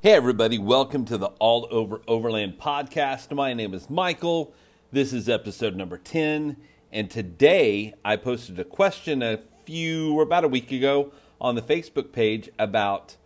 Hey, 0.00 0.12
everybody, 0.12 0.58
welcome 0.58 1.04
to 1.06 1.18
the 1.18 1.26
All 1.40 1.66
Over 1.72 2.00
Overland 2.06 2.60
podcast. 2.60 3.34
My 3.34 3.52
name 3.52 3.74
is 3.74 3.90
Michael. 3.90 4.54
This 4.92 5.12
is 5.12 5.28
episode 5.28 5.74
number 5.74 5.98
10. 5.98 6.56
And 6.92 7.10
today 7.10 7.94
I 8.04 8.14
posted 8.14 8.60
a 8.60 8.64
question 8.64 9.24
a 9.24 9.40
few, 9.64 10.14
or 10.14 10.22
about 10.22 10.44
a 10.44 10.48
week 10.48 10.70
ago, 10.70 11.10
on 11.40 11.56
the 11.56 11.62
Facebook 11.62 12.12
page 12.12 12.48
about 12.60 13.16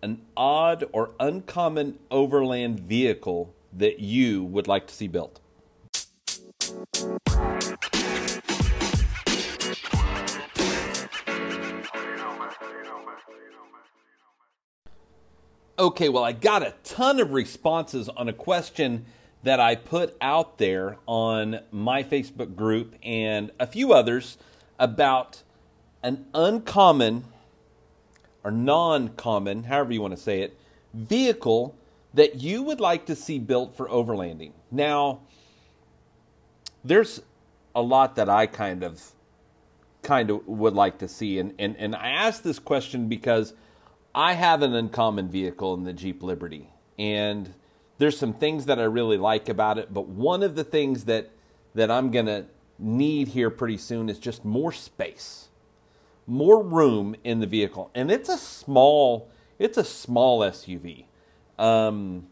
an 0.00 0.22
odd 0.34 0.84
or 0.92 1.10
uncommon 1.20 1.98
overland 2.10 2.80
vehicle 2.80 3.54
that 3.70 4.00
you 4.00 4.42
would 4.42 4.66
like 4.66 4.86
to 4.86 4.94
see 4.94 5.08
built. 5.08 5.38
Okay, 15.82 16.08
well, 16.08 16.22
I 16.22 16.30
got 16.30 16.62
a 16.62 16.74
ton 16.84 17.18
of 17.18 17.32
responses 17.32 18.08
on 18.08 18.28
a 18.28 18.32
question 18.32 19.04
that 19.42 19.58
I 19.58 19.74
put 19.74 20.16
out 20.20 20.58
there 20.58 20.96
on 21.06 21.58
my 21.72 22.04
Facebook 22.04 22.54
group 22.54 22.94
and 23.02 23.50
a 23.58 23.66
few 23.66 23.92
others 23.92 24.38
about 24.78 25.42
an 26.00 26.26
uncommon 26.34 27.24
or 28.44 28.52
non 28.52 29.08
common, 29.08 29.64
however 29.64 29.92
you 29.92 30.00
want 30.00 30.14
to 30.14 30.22
say 30.22 30.42
it, 30.42 30.56
vehicle 30.94 31.74
that 32.14 32.36
you 32.36 32.62
would 32.62 32.78
like 32.78 33.06
to 33.06 33.16
see 33.16 33.40
built 33.40 33.76
for 33.76 33.88
overlanding. 33.88 34.52
Now, 34.70 35.22
there's 36.84 37.20
a 37.74 37.82
lot 37.82 38.14
that 38.14 38.28
I 38.28 38.46
kind 38.46 38.84
of 38.84 39.02
kind 40.02 40.30
of 40.30 40.46
would 40.46 40.74
like 40.74 40.98
to 40.98 41.08
see 41.08 41.40
and, 41.40 41.54
and, 41.58 41.76
and 41.76 41.96
I 41.96 42.10
asked 42.10 42.44
this 42.44 42.60
question 42.60 43.08
because 43.08 43.52
I 44.14 44.34
have 44.34 44.62
an 44.62 44.74
uncommon 44.74 45.28
vehicle 45.28 45.74
in 45.74 45.84
the 45.84 45.92
Jeep 45.92 46.22
Liberty, 46.22 46.68
and 46.98 47.54
there's 47.98 48.18
some 48.18 48.34
things 48.34 48.66
that 48.66 48.78
I 48.78 48.84
really 48.84 49.16
like 49.16 49.48
about 49.48 49.78
it. 49.78 49.92
But 49.92 50.08
one 50.08 50.42
of 50.42 50.54
the 50.54 50.64
things 50.64 51.04
that 51.04 51.30
that 51.74 51.90
I'm 51.90 52.10
gonna 52.10 52.46
need 52.78 53.28
here 53.28 53.48
pretty 53.48 53.78
soon 53.78 54.08
is 54.08 54.18
just 54.18 54.44
more 54.44 54.72
space, 54.72 55.48
more 56.26 56.62
room 56.62 57.16
in 57.24 57.40
the 57.40 57.46
vehicle, 57.46 57.90
and 57.94 58.10
it's 58.10 58.28
a 58.28 58.36
small 58.36 59.30
it's 59.58 59.78
a 59.78 59.84
small 59.84 60.40
SUV. 60.40 61.04
Um, 61.58 62.26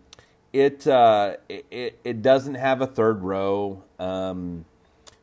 it, 0.53 0.87
uh, 0.87 1.37
it 1.49 1.99
it 2.03 2.23
doesn't 2.23 2.57
have 2.57 2.83
a 2.83 2.87
third 2.87 3.23
row. 3.23 3.85
Um, 3.99 4.65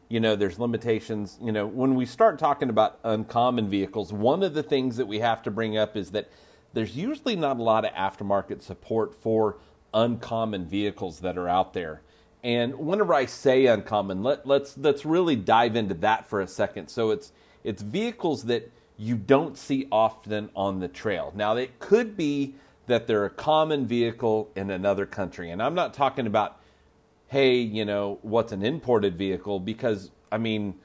you 0.09 0.21
know, 0.21 0.37
there's 0.37 0.57
limitations. 0.57 1.37
You 1.41 1.51
know, 1.51 1.67
when 1.67 1.95
we 1.95 2.05
start 2.05 2.39
talking 2.39 2.69
about 2.69 2.99
uncommon 3.03 3.69
vehicles, 3.69 4.13
one 4.13 4.41
of 4.41 4.53
the 4.53 4.63
things 4.63 4.95
that 4.97 5.05
we 5.05 5.19
have 5.19 5.43
to 5.43 5.51
bring 5.51 5.77
up 5.77 5.97
is 5.97 6.11
that 6.11 6.29
there's 6.77 6.95
usually 6.95 7.35
not 7.35 7.57
a 7.57 7.63
lot 7.63 7.85
of 7.85 7.91
aftermarket 7.93 8.61
support 8.61 9.15
for 9.15 9.57
uncommon 9.95 10.63
vehicles 10.67 11.21
that 11.21 11.35
are 11.35 11.47
out 11.47 11.73
there. 11.73 12.03
And 12.43 12.77
whenever 12.77 13.15
I 13.15 13.25
say 13.25 13.65
uncommon, 13.65 14.21
let, 14.21 14.45
let's 14.45 14.77
let's 14.77 15.03
really 15.03 15.35
dive 15.35 15.75
into 15.75 15.95
that 15.95 16.29
for 16.29 16.39
a 16.39 16.47
second. 16.47 16.89
So 16.89 17.09
it's 17.09 17.31
it's 17.63 17.81
vehicles 17.81 18.43
that 18.43 18.71
you 18.95 19.15
don't 19.15 19.57
see 19.57 19.87
often 19.91 20.51
on 20.55 20.79
the 20.79 20.87
trail. 20.87 21.33
Now 21.35 21.55
it 21.55 21.79
could 21.79 22.15
be 22.15 22.53
that 22.85 23.07
they're 23.07 23.25
a 23.25 23.31
common 23.31 23.87
vehicle 23.87 24.51
in 24.55 24.69
another 24.69 25.07
country, 25.07 25.49
and 25.49 25.63
I'm 25.63 25.73
not 25.73 25.95
talking 25.95 26.27
about 26.27 26.59
hey, 27.29 27.57
you 27.57 27.85
know, 27.85 28.19
what's 28.21 28.51
an 28.51 28.63
imported 28.63 29.17
vehicle 29.17 29.59
because 29.59 30.11
I 30.31 30.37
mean 30.37 30.75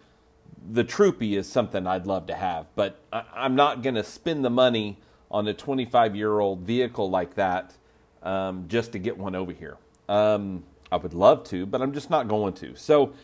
the 0.70 0.84
Troopy 0.84 1.36
is 1.36 1.46
something 1.46 1.86
I'd 1.86 2.06
love 2.06 2.28
to 2.28 2.34
have, 2.34 2.64
but 2.76 2.98
I, 3.12 3.24
I'm 3.34 3.56
not 3.56 3.82
going 3.82 3.96
to 3.96 4.04
spend 4.04 4.42
the 4.42 4.50
money 4.50 4.96
on 5.32 5.48
a 5.48 5.54
25 5.54 6.14
year 6.14 6.38
old 6.38 6.60
vehicle 6.60 7.10
like 7.10 7.34
that 7.34 7.74
um, 8.22 8.66
just 8.68 8.92
to 8.92 8.98
get 8.98 9.16
one 9.16 9.34
over 9.34 9.52
here. 9.52 9.76
Um, 10.08 10.62
I 10.92 10.96
would 10.96 11.14
love 11.14 11.44
to, 11.44 11.64
but 11.64 11.80
I'm 11.80 11.92
just 11.92 12.10
not 12.10 12.28
going 12.28 12.52
to. 12.54 12.76
So, 12.76 13.14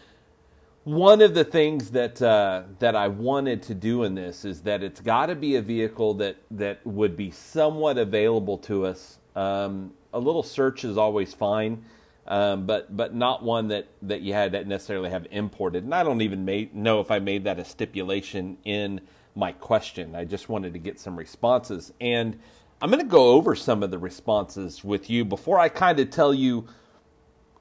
one 0.85 1.21
of 1.21 1.35
the 1.35 1.45
things 1.45 1.91
that 1.91 2.23
uh, 2.23 2.63
that 2.79 2.97
I 2.97 3.09
wanted 3.09 3.63
to 3.65 3.75
do 3.75 4.05
in 4.05 4.15
this 4.15 4.47
is 4.47 4.63
that 4.63 4.83
it's 4.83 5.01
got 5.01 5.27
to 5.27 5.35
be 5.35 5.57
a 5.57 5.63
vehicle 5.63 6.15
that 6.15 6.37
that 6.51 6.85
would 6.87 7.15
be 7.15 7.31
somewhat 7.31 7.99
available 7.99 8.57
to 8.59 8.87
us. 8.87 9.19
Um, 9.37 9.93
a 10.15 10.19
little 10.19 10.43
search 10.43 10.85
is 10.85 10.97
always 10.97 11.35
fine, 11.35 11.85
um, 12.27 12.65
but 12.65 12.97
but 12.97 13.15
not 13.15 13.43
one 13.43 13.69
that 13.69 13.89
that 14.01 14.23
you 14.23 14.33
had 14.33 14.53
to 14.53 14.65
necessarily 14.65 15.11
have 15.11 15.27
imported. 15.31 15.85
And 15.85 15.95
I 15.95 16.03
don't 16.03 16.23
even 16.23 16.47
made, 16.47 16.75
know 16.75 17.01
if 17.01 17.11
I 17.11 17.19
made 17.19 17.45
that 17.45 17.59
a 17.59 17.67
stipulation 17.67 18.57
in 18.65 19.03
my 19.39 19.53
question. 19.53 20.15
I 20.15 20.25
just 20.25 20.49
wanted 20.49 20.73
to 20.73 20.79
get 20.79 20.99
some 20.99 21.17
responses. 21.17 21.93
And 22.01 22.39
I'm 22.83 22.91
going 22.91 23.03
to 23.03 23.09
go 23.09 23.31
over 23.31 23.55
some 23.55 23.83
of 23.83 23.91
the 23.91 23.99
responses 23.99 24.85
with 24.85 25.09
you 25.09 25.25
before 25.25 25.59
I 25.59 25.69
kind 25.69 26.01
of 26.01 26.11
tell 26.11 26.35
you 26.35 26.67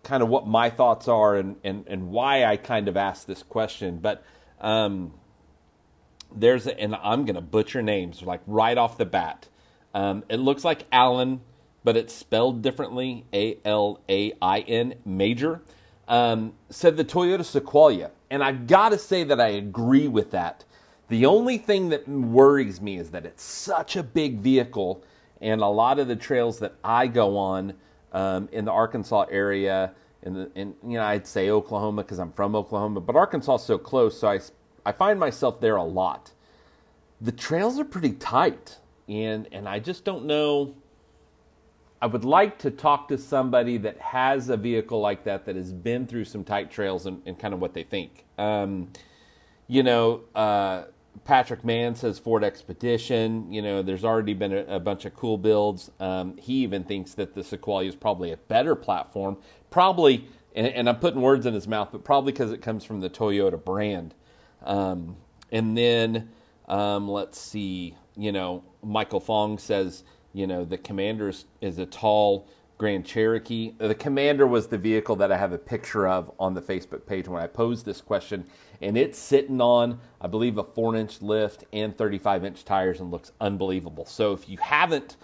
kind 0.04 0.24
of 0.24 0.30
what 0.30 0.48
my 0.48 0.70
thoughts 0.70 1.08
are 1.08 1.36
and, 1.36 1.56
and, 1.64 1.86
and 1.88 2.10
why 2.10 2.46
I 2.46 2.58
kind 2.58 2.88
of 2.88 2.98
asked 2.98 3.28
this 3.28 3.44
question. 3.44 4.00
But 4.00 4.24
um, 4.60 5.14
there's, 6.36 6.66
a, 6.66 6.80
and 6.80 6.96
I'm 6.96 7.26
going 7.26 7.36
to 7.36 7.42
butcher 7.42 7.82
names 7.82 8.24
like 8.24 8.42
right 8.48 8.78
off 8.78 8.98
the 8.98 9.06
bat. 9.06 9.48
Um, 9.94 10.24
it 10.30 10.38
looks 10.38 10.64
like 10.64 10.86
Alan, 10.92 11.42
but 11.84 11.96
it's 11.96 12.14
spelled 12.14 12.62
differently 12.62 13.26
A 13.34 13.58
L 13.64 14.02
A 14.10 14.34
I 14.42 14.60
N, 14.62 14.96
major. 15.06 15.62
Um, 16.08 16.54
said 16.70 16.98
the 16.98 17.06
Toyota 17.06 17.44
Sequoia. 17.44 18.12
And 18.30 18.44
I've 18.44 18.68
got 18.68 18.90
to 18.90 18.98
say 18.98 19.24
that 19.24 19.40
I 19.40 19.50
agree 19.50 20.08
with 20.08 20.32
that. 20.32 20.64
The 21.10 21.26
only 21.26 21.58
thing 21.58 21.90
that 21.90 22.08
worries 22.08 22.82
me 22.82 22.98
is 22.98 23.12
that 23.12 23.26
it's 23.26 23.44
such 23.44 23.96
a 23.96 24.04
big 24.04 24.40
vehicle, 24.40 25.04
and 25.42 25.62
a 25.62 25.68
lot 25.68 26.00
of 26.00 26.08
the 26.08 26.16
trails 26.16 26.60
that 26.60 26.76
I 26.84 27.08
go 27.08 27.38
on 27.38 27.74
um, 28.12 28.50
in 28.52 28.66
the 28.66 28.72
Arkansas 28.72 29.26
area, 29.32 29.94
in, 30.24 30.34
the, 30.34 30.52
in 30.56 30.76
you 30.84 30.98
know, 30.98 31.04
I'd 31.04 31.26
say 31.26 31.50
Oklahoma 31.50 32.04
because 32.04 32.20
I'm 32.20 32.32
from 32.34 32.56
Oklahoma, 32.56 33.00
but 33.00 33.16
Arkansas 33.16 33.56
is 33.56 33.62
so 33.62 33.78
close, 33.78 34.20
so 34.20 34.28
I, 34.28 34.40
I 34.86 34.92
find 34.92 35.20
myself 35.20 35.62
there 35.62 35.78
a 35.78 35.84
lot. 35.84 36.32
The 37.22 37.32
trails 37.32 37.80
are 37.80 37.86
pretty 37.86 38.12
tight, 38.12 38.78
and 39.08 39.48
and 39.52 39.68
I 39.68 39.80
just 39.80 40.04
don't 40.04 40.26
know. 40.26 40.76
I 42.02 42.06
would 42.06 42.26
like 42.26 42.60
to 42.60 42.70
talk 42.70 43.08
to 43.08 43.18
somebody 43.18 43.78
that 43.78 43.98
has 43.98 44.50
a 44.50 44.58
vehicle 44.58 45.02
like 45.02 45.24
that 45.24 45.46
that 45.46 45.56
has 45.56 45.74
been 45.74 46.06
through 46.06 46.26
some 46.26 46.44
tight 46.44 46.70
trails 46.70 47.08
and, 47.08 47.24
and 47.26 47.40
kind 47.40 47.56
of 47.56 47.60
what 47.60 47.74
they 47.74 47.82
think. 47.84 48.26
Um, 48.38 48.90
you 49.68 49.82
know, 49.82 50.22
uh, 50.36 50.84
Patrick 51.28 51.66
Mann 51.66 51.94
says 51.94 52.18
Ford 52.18 52.42
Expedition. 52.42 53.52
You 53.52 53.62
know, 53.62 53.82
there's 53.82 54.06
already 54.06 54.34
been 54.34 54.54
a, 54.54 54.64
a 54.76 54.80
bunch 54.80 55.04
of 55.04 55.14
cool 55.14 55.38
builds. 55.38 55.92
Um, 56.00 56.38
he 56.38 56.64
even 56.64 56.86
thinks 56.86 57.14
that 57.16 57.36
the 57.36 57.44
Sequoia 57.44 57.84
is 57.84 57.96
probably 57.96 58.32
a 58.32 58.38
better 58.38 58.76
platform. 58.76 59.36
Probably, 59.70 60.26
and, 60.56 60.68
and 60.68 60.88
I'm 60.88 61.00
putting 61.00 61.20
words 61.20 61.46
in 61.46 61.54
his 61.54 61.68
mouth, 61.68 61.90
but 61.92 62.06
probably 62.06 62.32
because 62.32 62.54
it 62.54 62.62
comes 62.62 62.86
from 62.86 63.02
the 63.02 63.10
Toyota 63.10 63.62
brand. 63.62 64.16
Um, 64.64 65.18
and 65.52 65.78
then 65.78 66.30
um, 66.70 67.10
let's 67.10 67.38
see. 67.38 67.96
You 68.16 68.32
know, 68.32 68.64
Michael 68.82 69.20
Fong 69.20 69.58
says, 69.58 70.06
you 70.32 70.48
know, 70.48 70.64
the 70.64 70.78
Commander 70.78 71.28
is, 71.28 71.44
is 71.60 71.78
a 71.78 71.86
tall 71.86 72.48
Grand 72.78 73.06
Cherokee. 73.06 73.74
The 73.78 73.96
Commander 73.96 74.46
was 74.46 74.68
the 74.68 74.78
vehicle 74.78 75.16
that 75.18 75.32
I 75.32 75.38
have 75.38 75.52
a 75.52 75.58
picture 75.58 76.08
of 76.08 76.32
on 76.40 76.54
the 76.54 76.62
Facebook 76.62 77.06
page 77.06 77.28
when 77.28 77.42
I 77.42 77.48
posed 77.48 77.86
this 77.86 78.02
question, 78.02 78.46
and 78.82 78.98
it's 78.98 79.18
sitting 79.18 79.60
on, 79.62 80.00
I 80.22 80.28
believe, 80.28 80.58
a 80.58 80.64
four 80.64 80.96
inch 80.96 81.22
lift 81.22 81.64
and 81.74 81.98
35 81.98 82.46
inch 82.46 82.66
tires 82.66 83.00
and 83.00 83.10
looks 83.10 83.32
unbelievable. 83.42 84.06
So 84.06 84.34
if 84.34 84.48
you 84.48 84.58
haven't 84.58 85.16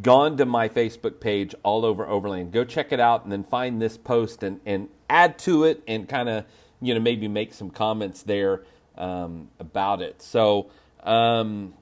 gone 0.00 0.36
to 0.36 0.46
my 0.46 0.68
Facebook 0.68 1.20
page, 1.20 1.54
All 1.62 1.84
Over 1.84 2.06
Overland, 2.06 2.52
go 2.52 2.64
check 2.64 2.92
it 2.92 3.00
out 3.00 3.24
and 3.24 3.32
then 3.32 3.42
find 3.42 3.82
this 3.82 3.96
post 3.96 4.42
and, 4.42 4.60
and 4.64 4.88
add 5.10 5.38
to 5.40 5.64
it 5.64 5.82
and 5.88 6.08
kind 6.08 6.28
of, 6.28 6.44
you 6.80 6.94
know, 6.94 7.00
maybe 7.00 7.26
make 7.26 7.54
some 7.54 7.70
comments 7.70 8.22
there 8.22 8.62
um, 8.96 9.48
about 9.58 10.00
it. 10.00 10.22
So, 10.22 10.70
um, 11.02 11.74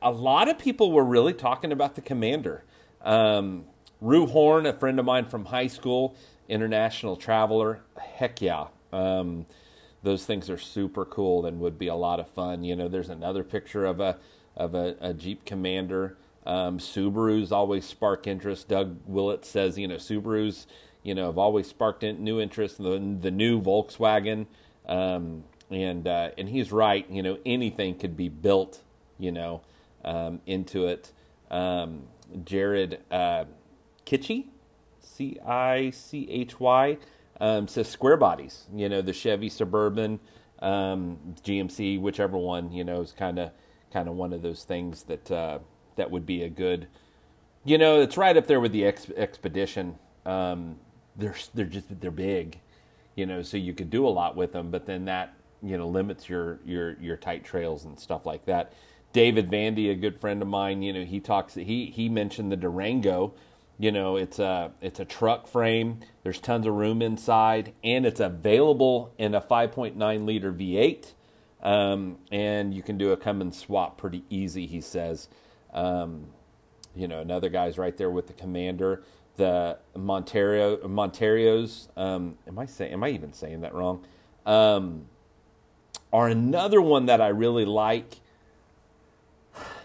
a 0.00 0.10
lot 0.10 0.48
of 0.48 0.58
people 0.58 0.92
were 0.92 1.04
really 1.04 1.32
talking 1.32 1.72
about 1.72 1.94
the 1.94 2.02
Commander. 2.02 2.62
Um, 3.02 3.64
Rue 4.04 4.26
Horn, 4.26 4.66
a 4.66 4.74
friend 4.74 4.98
of 5.00 5.06
mine 5.06 5.24
from 5.24 5.46
high 5.46 5.66
school, 5.66 6.14
international 6.46 7.16
traveler. 7.16 7.80
Heck 7.98 8.42
yeah. 8.42 8.66
Um, 8.92 9.46
those 10.02 10.26
things 10.26 10.50
are 10.50 10.58
super 10.58 11.06
cool 11.06 11.46
and 11.46 11.58
would 11.60 11.78
be 11.78 11.86
a 11.86 11.94
lot 11.94 12.20
of 12.20 12.28
fun. 12.28 12.64
You 12.64 12.76
know, 12.76 12.86
there's 12.86 13.08
another 13.08 13.42
picture 13.42 13.86
of 13.86 14.00
a 14.00 14.18
of 14.56 14.74
a, 14.74 14.96
a 15.00 15.14
Jeep 15.14 15.46
Commander. 15.46 16.18
Um, 16.44 16.78
Subarus 16.78 17.50
always 17.50 17.86
spark 17.86 18.26
interest. 18.26 18.68
Doug 18.68 18.98
Willett 19.06 19.46
says, 19.46 19.78
you 19.78 19.88
know, 19.88 19.96
Subarus, 19.96 20.66
you 21.02 21.14
know, 21.14 21.24
have 21.26 21.38
always 21.38 21.66
sparked 21.66 22.04
in, 22.04 22.22
new 22.22 22.38
interest. 22.38 22.76
The 22.76 23.16
the 23.22 23.30
new 23.30 23.58
Volkswagen, 23.58 24.44
um, 24.86 25.44
and 25.70 26.06
uh, 26.06 26.32
and 26.36 26.50
he's 26.50 26.70
right. 26.70 27.08
You 27.10 27.22
know, 27.22 27.38
anything 27.46 27.96
could 27.96 28.18
be 28.18 28.28
built, 28.28 28.82
you 29.18 29.32
know, 29.32 29.62
um, 30.04 30.42
into 30.44 30.88
it. 30.88 31.10
Um, 31.50 32.02
Jared. 32.44 33.00
Uh, 33.10 33.46
Kitchy, 34.06 34.46
C 35.00 35.38
I 35.46 35.90
C 35.90 36.28
H 36.30 36.60
Y, 36.60 36.98
um, 37.40 37.68
says 37.68 37.88
square 37.88 38.16
bodies. 38.18 38.66
You 38.74 38.88
know, 38.88 39.02
the 39.02 39.12
Chevy 39.12 39.48
Suburban, 39.50 40.20
um, 40.60 41.18
GMC, 41.44 42.00
whichever 42.00 42.38
one, 42.38 42.72
you 42.72 42.84
know, 42.84 43.00
is 43.02 43.12
kind 43.12 43.38
of 43.38 43.52
kind 43.92 44.08
of 44.08 44.16
one 44.16 44.32
of 44.32 44.42
those 44.42 44.64
things 44.64 45.04
that 45.04 45.30
uh, 45.30 45.58
that 45.96 46.10
would 46.10 46.26
be 46.26 46.42
a 46.44 46.50
good 46.50 46.88
You 47.64 47.78
know, 47.78 48.00
it's 48.02 48.16
right 48.18 48.36
up 48.36 48.46
there 48.48 48.60
with 48.60 48.72
the 48.72 48.84
Ex- 48.86 49.10
Expedition. 49.16 49.98
Um, 50.26 50.76
they're 51.16 51.36
they're 51.54 51.66
just 51.66 52.00
they're 52.00 52.10
big, 52.10 52.60
you 53.16 53.26
know, 53.26 53.42
so 53.42 53.56
you 53.56 53.74
could 53.74 53.90
do 53.90 54.06
a 54.06 54.10
lot 54.10 54.36
with 54.36 54.52
them, 54.52 54.70
but 54.70 54.86
then 54.86 55.06
that 55.06 55.34
you 55.62 55.78
know 55.78 55.88
limits 55.88 56.28
your 56.28 56.60
your 56.66 56.98
your 57.00 57.16
tight 57.16 57.44
trails 57.44 57.84
and 57.86 57.98
stuff 58.00 58.26
like 58.26 58.46
that. 58.46 58.72
David 59.12 59.50
Vandy, 59.50 59.90
a 59.92 59.94
good 59.94 60.20
friend 60.20 60.42
of 60.42 60.48
mine, 60.48 60.82
you 60.82 60.92
know, 60.92 61.04
he 61.04 61.20
talks. 61.20 61.54
He 61.54 61.86
he 61.86 62.08
mentioned 62.08 62.52
the 62.52 62.56
Durango. 62.56 63.34
You 63.78 63.90
know, 63.90 64.16
it's 64.16 64.38
a 64.38 64.72
it's 64.80 65.00
a 65.00 65.04
truck 65.04 65.46
frame. 65.48 66.00
There's 66.22 66.40
tons 66.40 66.66
of 66.66 66.74
room 66.74 67.02
inside, 67.02 67.72
and 67.82 68.06
it's 68.06 68.20
available 68.20 69.12
in 69.18 69.34
a 69.34 69.40
5.9 69.40 70.24
liter 70.24 70.52
V8. 70.52 71.12
Um, 71.62 72.18
and 72.30 72.74
you 72.74 72.82
can 72.82 72.98
do 72.98 73.10
a 73.12 73.16
Cummins 73.16 73.58
swap 73.58 73.98
pretty 73.98 74.24
easy. 74.30 74.66
He 74.66 74.80
says. 74.80 75.28
Um, 75.72 76.26
you 76.94 77.08
know, 77.08 77.20
another 77.20 77.48
guy's 77.48 77.76
right 77.76 77.96
there 77.96 78.10
with 78.10 78.28
the 78.28 78.32
Commander. 78.32 79.02
The 79.36 79.78
Montero 79.96 80.76
Monterios. 80.76 81.88
Um, 81.96 82.38
am 82.46 82.58
I 82.58 82.66
saying? 82.66 82.92
Am 82.92 83.02
I 83.02 83.08
even 83.08 83.32
saying 83.32 83.62
that 83.62 83.74
wrong? 83.74 84.06
Um, 84.46 85.06
are 86.12 86.28
another 86.28 86.80
one 86.80 87.06
that 87.06 87.20
I 87.20 87.28
really 87.28 87.64
like. 87.64 88.20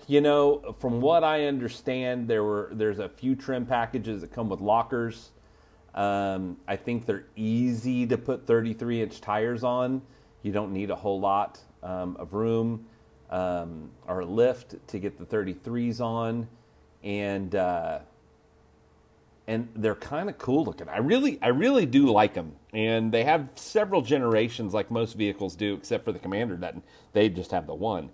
You 0.10 0.22
know, 0.22 0.76
from 0.80 1.02
what 1.02 1.24
I 1.24 1.46
understand, 1.46 2.28
there 2.28 2.44
were 2.44 2.72
there's 2.72 2.98
a 2.98 3.08
few 3.08 3.36
trim 3.36 3.68
packages 3.68 4.22
that 4.22 4.34
come 4.34 4.50
with 4.50 4.60
lockers. 4.60 5.30
Um, 5.94 6.58
I 6.68 6.78
think 6.78 7.06
they're 7.06 7.26
easy 7.36 8.08
to 8.08 8.18
put 8.18 8.48
33 8.48 9.04
inch 9.04 9.22
tires 9.22 9.64
on. 9.64 10.02
You 10.42 10.52
don't 10.52 10.74
need 10.74 10.90
a 10.90 10.96
whole 10.96 11.20
lot 11.20 11.60
um, 11.84 12.18
of 12.18 12.34
room 12.34 12.88
um, 13.30 13.92
or 14.08 14.26
lift 14.26 14.76
to 14.88 14.98
get 14.98 15.20
the 15.20 15.26
33s 15.26 16.02
on, 16.02 16.48
and 17.04 17.54
uh, 17.54 18.00
and 19.46 19.70
they're 19.76 19.94
kind 19.94 20.28
of 20.28 20.40
cool 20.40 20.66
looking. 20.66 20.90
I 20.90 20.98
really, 20.98 21.38
I 21.40 21.50
really 21.50 21.86
do 21.86 22.10
like 22.12 22.34
them, 22.34 22.54
and 22.74 23.12
they 23.12 23.26
have 23.26 23.48
several 23.54 24.02
generations, 24.02 24.74
like 24.74 24.90
most 24.90 25.14
vehicles 25.14 25.56
do, 25.56 25.76
except 25.76 26.04
for 26.04 26.12
the 26.12 26.20
Commander 26.20 26.58
doesn't. 26.58 26.84
They 27.14 27.30
just 27.30 27.52
have 27.52 27.68
the 27.68 27.76
one. 27.76 28.10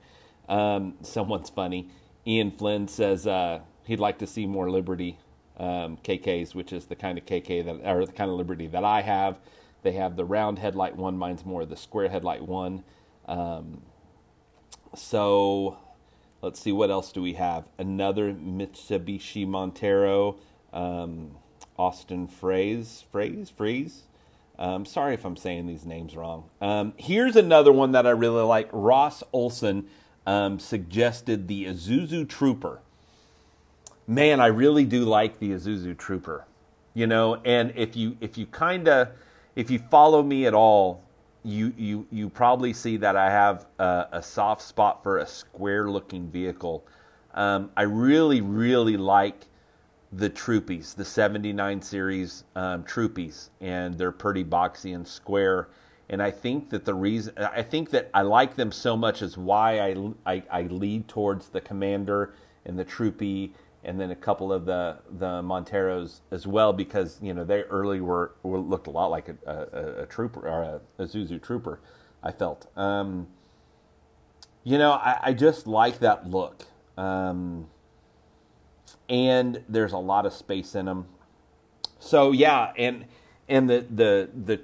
Um, 0.47 0.95
someone's 1.01 1.49
funny. 1.49 1.89
Ian 2.27 2.51
Flynn 2.51 2.87
says 2.87 3.27
uh, 3.27 3.59
he'd 3.85 3.99
like 3.99 4.19
to 4.19 4.27
see 4.27 4.45
more 4.45 4.69
Liberty 4.69 5.17
um, 5.57 5.97
KKs, 6.03 6.55
which 6.55 6.73
is 6.73 6.85
the 6.85 6.95
kind 6.95 7.17
of 7.17 7.25
KK 7.25 7.65
that, 7.65 7.89
or 7.89 8.05
the 8.05 8.11
kind 8.11 8.29
of 8.29 8.37
Liberty 8.37 8.67
that 8.67 8.83
I 8.83 9.01
have. 9.01 9.37
They 9.83 9.93
have 9.93 10.15
the 10.15 10.25
round 10.25 10.59
headlight 10.59 10.95
one. 10.95 11.17
Mine's 11.17 11.45
more 11.45 11.65
the 11.65 11.77
square 11.77 12.09
headlight 12.09 12.41
one. 12.41 12.83
Um, 13.27 13.81
so 14.95 15.77
let's 16.41 16.59
see 16.59 16.71
what 16.71 16.89
else 16.89 17.11
do 17.11 17.21
we 17.21 17.33
have. 17.33 17.65
Another 17.77 18.33
Mitsubishi 18.33 19.47
Montero 19.47 20.37
um, 20.73 21.37
Austin 21.77 22.27
Phrase, 22.27 23.03
Phrase, 23.11 23.49
Freeze. 23.49 24.03
Um, 24.57 24.85
sorry 24.85 25.13
if 25.13 25.25
I'm 25.25 25.35
saying 25.35 25.67
these 25.67 25.85
names 25.85 26.15
wrong. 26.15 26.49
Um, 26.61 26.93
here's 26.97 27.35
another 27.35 27.71
one 27.71 27.91
that 27.91 28.07
I 28.07 28.11
really 28.11 28.43
like. 28.43 28.69
Ross 28.71 29.23
Olson 29.33 29.87
um, 30.25 30.59
suggested 30.59 31.47
the 31.47 31.65
Isuzu 31.65 32.27
Trooper. 32.27 32.81
Man, 34.07 34.39
I 34.39 34.47
really 34.47 34.85
do 34.85 35.03
like 35.05 35.39
the 35.39 35.51
Isuzu 35.51 35.97
Trooper. 35.97 36.45
You 36.93 37.07
know, 37.07 37.35
and 37.43 37.73
if 37.75 37.95
you 37.95 38.15
if 38.21 38.37
you 38.37 38.45
kind 38.45 38.87
of 38.87 39.09
if 39.55 39.69
you 39.69 39.79
follow 39.79 40.23
me 40.23 40.45
at 40.45 40.53
all, 40.53 41.03
you 41.43 41.73
you 41.77 42.07
you 42.09 42.29
probably 42.29 42.71
see 42.71 42.97
that 42.97 43.15
I 43.15 43.29
have 43.29 43.65
a, 43.79 44.07
a 44.13 44.23
soft 44.23 44.61
spot 44.61 45.03
for 45.03 45.17
a 45.17 45.27
square 45.27 45.89
looking 45.89 46.29
vehicle. 46.29 46.85
Um, 47.33 47.69
I 47.75 47.81
really 47.83 48.39
really 48.39 48.95
like 48.95 49.45
the 50.13 50.29
Troopies, 50.29 50.95
the 50.95 51.03
79 51.03 51.81
series 51.81 52.45
um, 52.55 52.83
Troopies, 52.83 53.49
and 53.59 53.97
they're 53.97 54.13
pretty 54.13 54.45
boxy 54.45 54.95
and 54.95 55.05
square. 55.05 55.67
And 56.09 56.21
I 56.21 56.31
think 56.31 56.69
that 56.69 56.85
the 56.85 56.93
reason, 56.93 57.33
I 57.37 57.63
think 57.63 57.89
that 57.89 58.09
I 58.13 58.21
like 58.21 58.55
them 58.55 58.71
so 58.71 58.95
much 58.95 59.21
is 59.21 59.37
why 59.37 59.79
I, 59.79 59.95
I, 60.25 60.43
I 60.51 60.61
lead 60.63 61.07
towards 61.07 61.49
the 61.49 61.61
Commander 61.61 62.35
and 62.65 62.77
the 62.77 62.85
Troopy, 62.85 63.53
and 63.83 63.99
then 63.99 64.11
a 64.11 64.15
couple 64.15 64.51
of 64.51 64.65
the 64.65 64.97
the 65.19 65.41
Monteros 65.41 66.21
as 66.31 66.47
well, 66.47 66.73
because 66.73 67.19
you 67.21 67.33
know 67.33 67.43
they 67.43 67.61
early 67.63 68.01
were, 68.01 68.33
were 68.43 68.59
looked 68.59 68.87
a 68.87 68.91
lot 68.91 69.07
like 69.07 69.29
a, 69.29 69.35
a, 69.45 70.03
a 70.03 70.05
trooper 70.05 70.47
or 70.47 70.63
a, 70.63 70.81
a 71.03 71.05
Zuzu 71.05 71.41
trooper. 71.41 71.79
I 72.23 72.31
felt, 72.31 72.67
um, 72.75 73.27
you 74.63 74.79
know, 74.79 74.93
I, 74.93 75.19
I 75.21 75.33
just 75.33 75.67
like 75.67 75.99
that 75.99 76.27
look. 76.27 76.65
Um, 76.97 77.67
and 79.07 79.63
there's 79.69 79.93
a 79.93 79.97
lot 79.97 80.25
of 80.25 80.33
space 80.33 80.75
in 80.75 80.85
them. 80.85 81.05
So 81.99 82.31
yeah, 82.31 82.73
and 82.77 83.05
and 83.47 83.69
the 83.69 83.85
the 83.89 84.29
the 84.33 84.61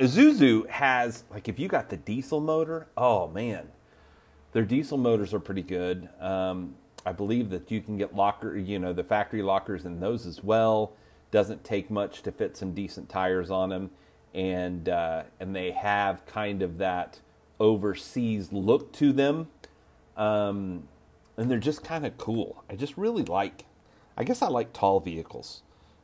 Isuzu 0.00 0.68
has 0.68 1.24
like 1.30 1.48
if 1.48 1.58
you 1.58 1.68
got 1.68 1.88
the 1.88 1.96
diesel 1.96 2.40
motor, 2.40 2.88
oh 2.96 3.28
man, 3.28 3.68
their 4.52 4.64
diesel 4.64 4.98
motors 4.98 5.32
are 5.32 5.40
pretty 5.40 5.62
good. 5.62 6.08
Um, 6.20 6.74
I 7.06 7.12
believe 7.12 7.50
that 7.50 7.70
you 7.70 7.80
can 7.80 7.96
get 7.96 8.14
locker, 8.14 8.56
you 8.56 8.78
know, 8.78 8.92
the 8.92 9.04
factory 9.04 9.42
lockers 9.42 9.84
in 9.84 10.00
those 10.00 10.26
as 10.26 10.42
well. 10.42 10.94
Doesn't 11.30 11.62
take 11.64 11.90
much 11.90 12.22
to 12.22 12.32
fit 12.32 12.56
some 12.56 12.74
decent 12.74 13.08
tires 13.08 13.50
on 13.50 13.68
them, 13.68 13.90
and 14.34 14.88
uh, 14.88 15.24
and 15.38 15.54
they 15.54 15.70
have 15.70 16.24
kind 16.26 16.62
of 16.62 16.78
that 16.78 17.20
overseas 17.60 18.52
look 18.52 18.92
to 18.94 19.12
them. 19.12 19.48
Um, 20.16 20.88
and 21.36 21.50
they're 21.50 21.58
just 21.58 21.82
kind 21.82 22.06
of 22.06 22.16
cool. 22.16 22.64
I 22.70 22.76
just 22.76 22.96
really 22.96 23.24
like. 23.24 23.64
I 24.16 24.22
guess 24.22 24.42
I 24.42 24.48
like 24.48 24.72
tall 24.72 25.00
vehicles, 25.00 25.62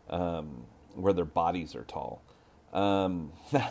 um, 0.08 0.64
where 0.94 1.12
their 1.12 1.24
bodies 1.24 1.76
are 1.76 1.84
tall. 1.84 2.22
Um, 2.72 3.32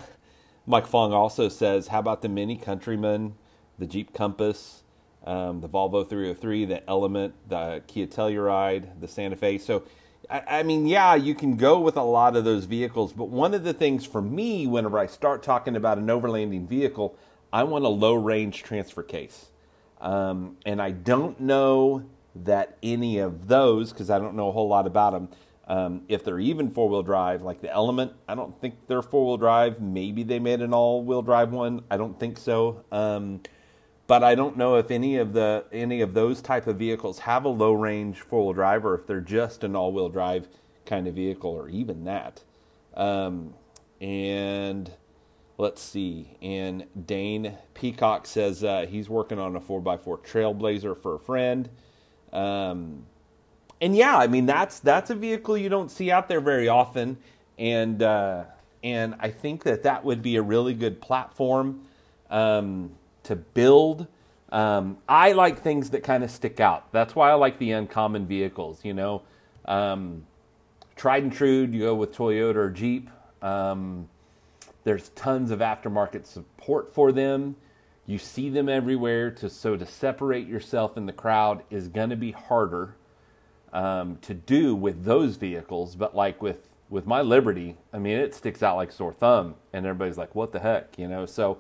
Mike 0.66 0.88
Fong 0.88 1.14
also 1.14 1.50
says, 1.50 1.88
"How 1.88 2.00
about 2.00 2.22
the 2.22 2.30
Mini 2.30 2.58
Countryman, 2.58 3.36
the 3.78 3.88
Jeep 3.88 4.14
Compass, 4.14 4.84
um, 5.26 5.62
the 5.62 5.70
Volvo 5.70 6.08
303, 6.08 6.66
the 6.66 6.90
Element, 6.90 7.34
the 7.48 7.82
Kia 7.88 8.08
Telluride, 8.08 9.00
the 9.00 9.08
Santa 9.08 9.36
Fe?" 9.36 9.58
So, 9.58 9.84
I, 10.30 10.60
I 10.60 10.64
mean, 10.64 10.86
yeah, 10.86 11.16
you 11.16 11.34
can 11.34 11.58
go 11.58 11.80
with 11.80 11.98
a 11.98 12.04
lot 12.04 12.36
of 12.36 12.44
those 12.44 12.66
vehicles, 12.66 13.14
but 13.14 13.30
one 13.30 13.54
of 13.54 13.64
the 13.64 13.74
things 13.74 14.06
for 14.06 14.22
me, 14.22 14.68
whenever 14.68 15.00
I 15.00 15.08
start 15.08 15.44
talking 15.44 15.76
about 15.76 15.98
an 15.98 16.08
overlanding 16.08 16.68
vehicle, 16.68 17.16
I 17.52 17.64
want 17.64 17.86
a 17.86 17.90
low 17.90 18.14
range 18.14 18.64
transfer 18.64 19.04
case. 19.04 19.48
Um, 20.00 20.58
and 20.66 20.82
I 20.82 20.92
don't 20.92 21.40
know 21.40 22.04
that 22.36 22.78
any 22.84 23.18
of 23.18 23.48
those, 23.48 23.92
because 23.92 24.10
I 24.10 24.20
don't 24.20 24.36
know 24.36 24.50
a 24.50 24.52
whole 24.52 24.68
lot 24.68 24.88
about 24.88 25.14
them, 25.14 25.30
um, 25.70 26.02
if 26.08 26.24
they're 26.24 26.40
even 26.40 26.72
four 26.72 26.90
wheel 26.90 27.04
drive, 27.04 27.44
like 27.44 27.62
the 27.62 27.72
Element, 27.72 28.12
I 28.28 28.34
don't 28.34 28.60
think 28.60 28.88
they're 28.88 29.04
four 29.04 29.28
wheel 29.28 29.38
drive. 29.38 29.80
Maybe 29.80 30.24
they 30.24 30.40
made 30.40 30.62
an 30.62 30.74
all 30.74 31.04
wheel 31.04 31.22
drive 31.22 31.52
one. 31.52 31.84
I 31.92 31.98
don't 31.98 32.20
think 32.20 32.40
so. 32.40 32.84
Um, 32.92 33.42
but 34.08 34.24
I 34.24 34.34
don't 34.34 34.58
know 34.58 34.78
if 34.78 34.90
any 34.90 35.18
of 35.18 35.34
the 35.34 35.66
any 35.72 36.02
of 36.02 36.16
those 36.16 36.42
type 36.42 36.66
of 36.66 36.78
vehicles 36.78 37.20
have 37.20 37.46
a 37.46 37.50
low 37.50 37.74
range 37.74 38.22
four 38.22 38.46
wheel 38.46 38.54
drive, 38.54 38.84
or 38.84 38.96
if 38.96 39.06
they're 39.06 39.22
just 39.22 39.64
an 39.64 39.76
all 39.76 39.94
wheel 39.94 40.10
drive 40.10 40.48
kind 40.88 41.08
of 41.08 41.14
vehicle, 41.14 41.52
or 41.52 41.70
even 41.70 42.04
that. 42.06 42.44
Um, 42.96 43.54
and 44.02 44.92
let's 45.60 45.84
see. 45.84 46.36
And 46.42 46.86
Dane 47.06 47.56
Peacock 47.76 48.26
says 48.26 48.64
uh, 48.64 48.88
he's 48.90 49.08
working 49.08 49.38
on 49.38 49.56
a 49.56 49.62
4x4 49.62 50.26
Trailblazer 50.26 51.00
for 51.00 51.14
a 51.14 51.20
friend. 51.20 51.70
Um, 52.34 53.06
and 53.82 53.96
yeah, 53.96 54.18
I 54.18 54.28
mean 54.28 54.46
that's 54.46 54.80
that's 54.80 55.10
a 55.10 55.16
vehicle 55.16 55.58
you 55.58 55.70
don't 55.70 55.90
see 55.90 56.12
out 56.12 56.28
there 56.28 56.42
very 56.42 56.68
often, 56.68 57.18
and 57.58 58.02
uh, 58.02 58.44
and 58.84 59.16
I 59.20 59.30
think 59.30 59.64
that 59.64 59.84
that 59.84 60.04
would 60.04 60.22
be 60.22 60.36
a 60.36 60.42
really 60.42 60.74
good 60.74 61.02
platform 61.02 61.86
um, 62.30 62.92
to 63.24 63.36
build. 63.36 64.08
Um, 64.52 64.98
I 65.08 65.34
like 65.34 65.62
things 65.62 65.92
that 65.92 66.04
kind 66.04 66.24
of 66.24 66.32
stick 66.32 66.60
out. 66.60 66.92
That's 66.92 67.16
why 67.16 67.30
I 67.30 67.36
like 67.36 67.60
the 67.60 67.72
uncommon 67.72 68.26
vehicles. 68.26 68.84
You 68.84 68.94
know, 68.94 69.22
um, 69.66 70.26
tried 70.96 71.24
and 71.24 71.32
true. 71.32 71.62
You 71.62 71.80
go 71.80 71.96
with 71.96 72.14
Toyota 72.14 72.56
or 72.56 72.70
Jeep. 72.70 73.10
Um, 73.42 74.10
there's 74.84 75.10
tons 75.10 75.52
of 75.52 75.60
aftermarket 75.60 76.26
support 76.26 76.94
for 76.94 77.12
them. 77.12 77.56
You 78.06 78.18
see 78.18 78.50
them 78.50 78.68
everywhere. 78.68 79.32
To 79.32 79.50
so 79.50 79.78
to 79.78 79.86
separate 79.86 80.48
yourself 80.48 80.98
in 80.98 81.06
the 81.06 81.14
crowd 81.14 81.64
is 81.70 81.88
going 81.88 82.10
to 82.10 82.18
be 82.18 82.32
harder 82.32 82.96
um, 83.74 84.18
to 84.22 84.34
do 84.34 84.76
with 84.76 85.04
those 85.04 85.36
vehicles. 85.36 85.96
But 85.96 86.16
like 86.16 86.42
with 86.42 86.70
with 86.90 87.06
my 87.06 87.22
Liberty, 87.22 87.78
I 87.94 88.00
mean, 88.00 88.18
it 88.18 88.34
sticks 88.34 88.64
out 88.64 88.76
like 88.76 88.92
sore 88.92 89.14
thumb, 89.14 89.56
and 89.74 89.86
everybody's 89.86 90.18
like, 90.18 90.36
"What 90.36 90.52
the 90.52 90.60
heck?" 90.60 90.98
You 90.98 91.08
know. 91.08 91.26
So 91.26 91.60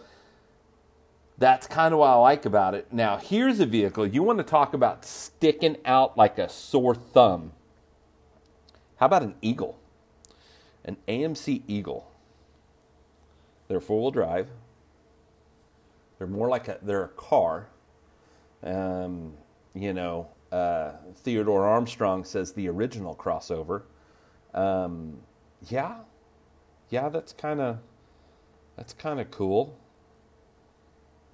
that's 1.37 1.67
kind 1.67 1.93
of 1.93 1.99
what 1.99 2.09
I 2.09 2.15
like 2.15 2.45
about 2.45 2.75
it. 2.75 2.91
Now, 2.91 3.17
here's 3.17 3.59
a 3.59 3.65
vehicle 3.65 4.05
you 4.05 4.23
want 4.23 4.39
to 4.39 4.43
talk 4.43 4.73
about 4.73 5.05
sticking 5.05 5.77
out 5.85 6.17
like 6.17 6.37
a 6.37 6.49
sore 6.49 6.95
thumb. 6.95 7.53
How 8.97 9.05
about 9.05 9.23
an 9.23 9.35
Eagle? 9.41 9.79
An 10.83 10.97
AMC 11.07 11.63
Eagle. 11.67 12.11
They're 13.69 13.79
four 13.79 14.01
wheel 14.01 14.11
drive. 14.11 14.49
They're 16.17 16.27
more 16.27 16.49
like 16.49 16.67
a 16.67 16.79
they're 16.81 17.05
a 17.05 17.09
car. 17.09 17.69
Um, 18.61 19.33
you 19.73 19.93
know, 19.93 20.27
uh, 20.51 20.91
Theodore 21.15 21.67
Armstrong 21.67 22.23
says 22.23 22.53
the 22.53 22.67
original 22.69 23.15
crossover. 23.15 23.83
Um, 24.53 25.19
yeah, 25.67 25.99
yeah, 26.89 27.09
that's 27.09 27.33
kind 27.33 27.61
of 27.61 27.77
that's 28.75 28.93
kind 28.93 29.19
of 29.19 29.29
cool. 29.31 29.77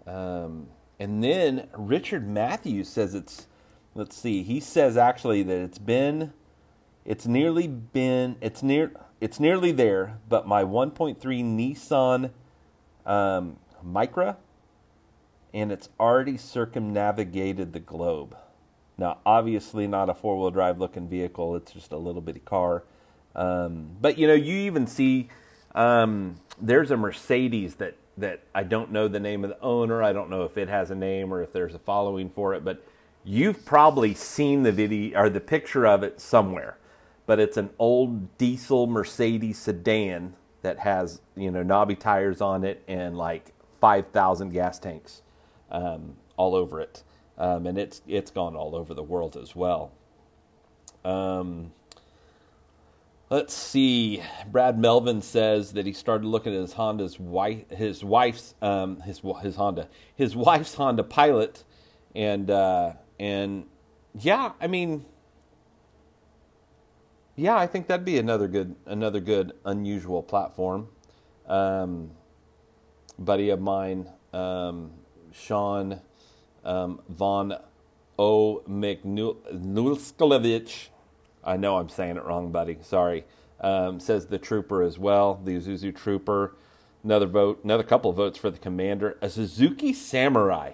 Um, 0.05 0.67
and 0.99 1.23
then 1.23 1.67
Richard 1.75 2.27
Matthews 2.27 2.89
says 2.89 3.15
it's 3.15 3.47
let's 3.93 4.15
see, 4.15 4.43
he 4.43 4.59
says 4.59 4.97
actually 4.97 5.43
that 5.43 5.57
it's 5.57 5.77
been 5.77 6.33
it's 7.05 7.25
nearly 7.25 7.67
been 7.67 8.35
it's 8.41 8.61
near 8.61 8.91
it's 9.21 9.39
nearly 9.39 9.71
there, 9.71 10.17
but 10.27 10.47
my 10.47 10.63
1.3 10.63 11.17
Nissan 11.19 12.31
um, 13.05 13.57
Micra 13.85 14.35
and 15.53 15.71
it's 15.71 15.87
already 15.97 16.35
circumnavigated 16.35 17.71
the 17.71 17.79
globe. 17.79 18.35
Now, 18.97 19.17
obviously, 19.25 19.87
not 19.87 20.09
a 20.09 20.13
four 20.13 20.39
wheel 20.39 20.51
drive 20.51 20.79
looking 20.79 21.07
vehicle, 21.07 21.55
it's 21.55 21.71
just 21.71 21.91
a 21.91 21.97
little 21.97 22.21
bitty 22.21 22.39
car. 22.39 22.83
Um, 23.35 23.89
but 23.99 24.17
you 24.17 24.27
know, 24.27 24.33
you 24.33 24.55
even 24.59 24.87
see 24.87 25.29
um, 25.73 26.35
there's 26.61 26.91
a 26.91 26.97
Mercedes 26.97 27.75
that, 27.75 27.97
that 28.17 28.43
I 28.55 28.63
don't 28.63 28.91
know 28.91 29.07
the 29.07 29.19
name 29.19 29.43
of 29.43 29.49
the 29.49 29.59
owner. 29.61 30.01
I 30.01 30.13
don't 30.13 30.29
know 30.29 30.43
if 30.43 30.57
it 30.57 30.69
has 30.69 30.89
a 30.89 30.95
name 30.95 31.33
or 31.33 31.43
if 31.43 31.51
there's 31.51 31.75
a 31.75 31.79
following 31.79 32.29
for 32.29 32.53
it, 32.53 32.63
but 32.63 32.83
you've 33.25 33.65
probably 33.65 34.13
seen 34.13 34.63
the 34.63 34.71
video 34.71 35.19
or 35.19 35.29
the 35.29 35.41
picture 35.41 35.85
of 35.85 36.03
it 36.03 36.21
somewhere. 36.21 36.77
But 37.25 37.39
it's 37.39 37.57
an 37.57 37.71
old 37.77 38.37
diesel 38.37 38.87
Mercedes 38.87 39.57
sedan 39.57 40.35
that 40.61 40.79
has 40.79 41.21
you 41.35 41.51
know 41.51 41.63
knobby 41.63 41.95
tires 41.95 42.41
on 42.41 42.63
it 42.63 42.83
and 42.87 43.17
like 43.17 43.51
5,000 43.81 44.51
gas 44.51 44.79
tanks 44.79 45.21
um, 45.69 46.15
all 46.37 46.55
over 46.55 46.79
it, 46.79 47.03
um, 47.37 47.65
and 47.65 47.77
it's 47.77 48.01
it's 48.07 48.31
gone 48.31 48.55
all 48.55 48.75
over 48.75 48.93
the 48.93 49.03
world 49.03 49.37
as 49.37 49.55
well. 49.55 49.91
Um, 51.03 51.71
let's 53.29 53.53
see. 53.53 54.21
Brad 54.51 54.79
Melvin 54.79 55.21
says 55.21 55.73
that 55.73 55.85
he 55.85 55.93
started 55.93 56.25
looking 56.25 56.53
at 56.53 56.61
his 56.61 56.73
Honda's 56.73 57.19
wife, 57.19 57.69
his 57.69 58.03
wife's 58.03 58.55
um, 58.61 59.01
his 59.01 59.21
his 59.41 59.55
Honda, 59.55 59.87
his 60.15 60.35
wife's 60.35 60.75
Honda 60.75 61.03
Pilot, 61.03 61.63
and 62.15 62.49
uh, 62.49 62.93
and 63.19 63.65
yeah, 64.19 64.53
I 64.59 64.67
mean. 64.67 65.05
Yeah, 67.37 67.57
I 67.57 67.67
think 67.67 67.87
that'd 67.87 68.05
be 68.05 68.17
another 68.17 68.47
good, 68.47 68.77
another 68.85 69.19
good, 69.19 69.51
unusual 69.65 70.23
platform. 70.23 70.87
Um, 71.47 72.11
buddy 73.19 73.49
of 73.49 73.59
mine, 73.59 74.09
um, 74.31 74.91
Sean 75.33 75.99
um, 76.65 77.01
von 77.09 77.57
O. 78.17 78.63
McNulskovich. 78.67 80.87
I 81.43 81.57
know 81.57 81.77
I'm 81.77 81.89
saying 81.89 82.17
it 82.17 82.23
wrong, 82.23 82.51
buddy. 82.51 82.77
Sorry. 82.81 83.25
Um, 83.61 83.99
says 83.99 84.27
the 84.27 84.37
trooper 84.37 84.81
as 84.81 84.99
well, 84.99 85.39
the 85.43 85.57
Isuzu 85.57 85.95
trooper. 85.95 86.55
Another 87.03 87.27
vote, 87.27 87.61
another 87.63 87.83
couple 87.83 88.11
votes 88.11 88.37
for 88.37 88.49
the 88.49 88.57
commander. 88.57 89.17
A 89.21 89.29
Suzuki 89.29 89.93
Samurai. 89.93 90.73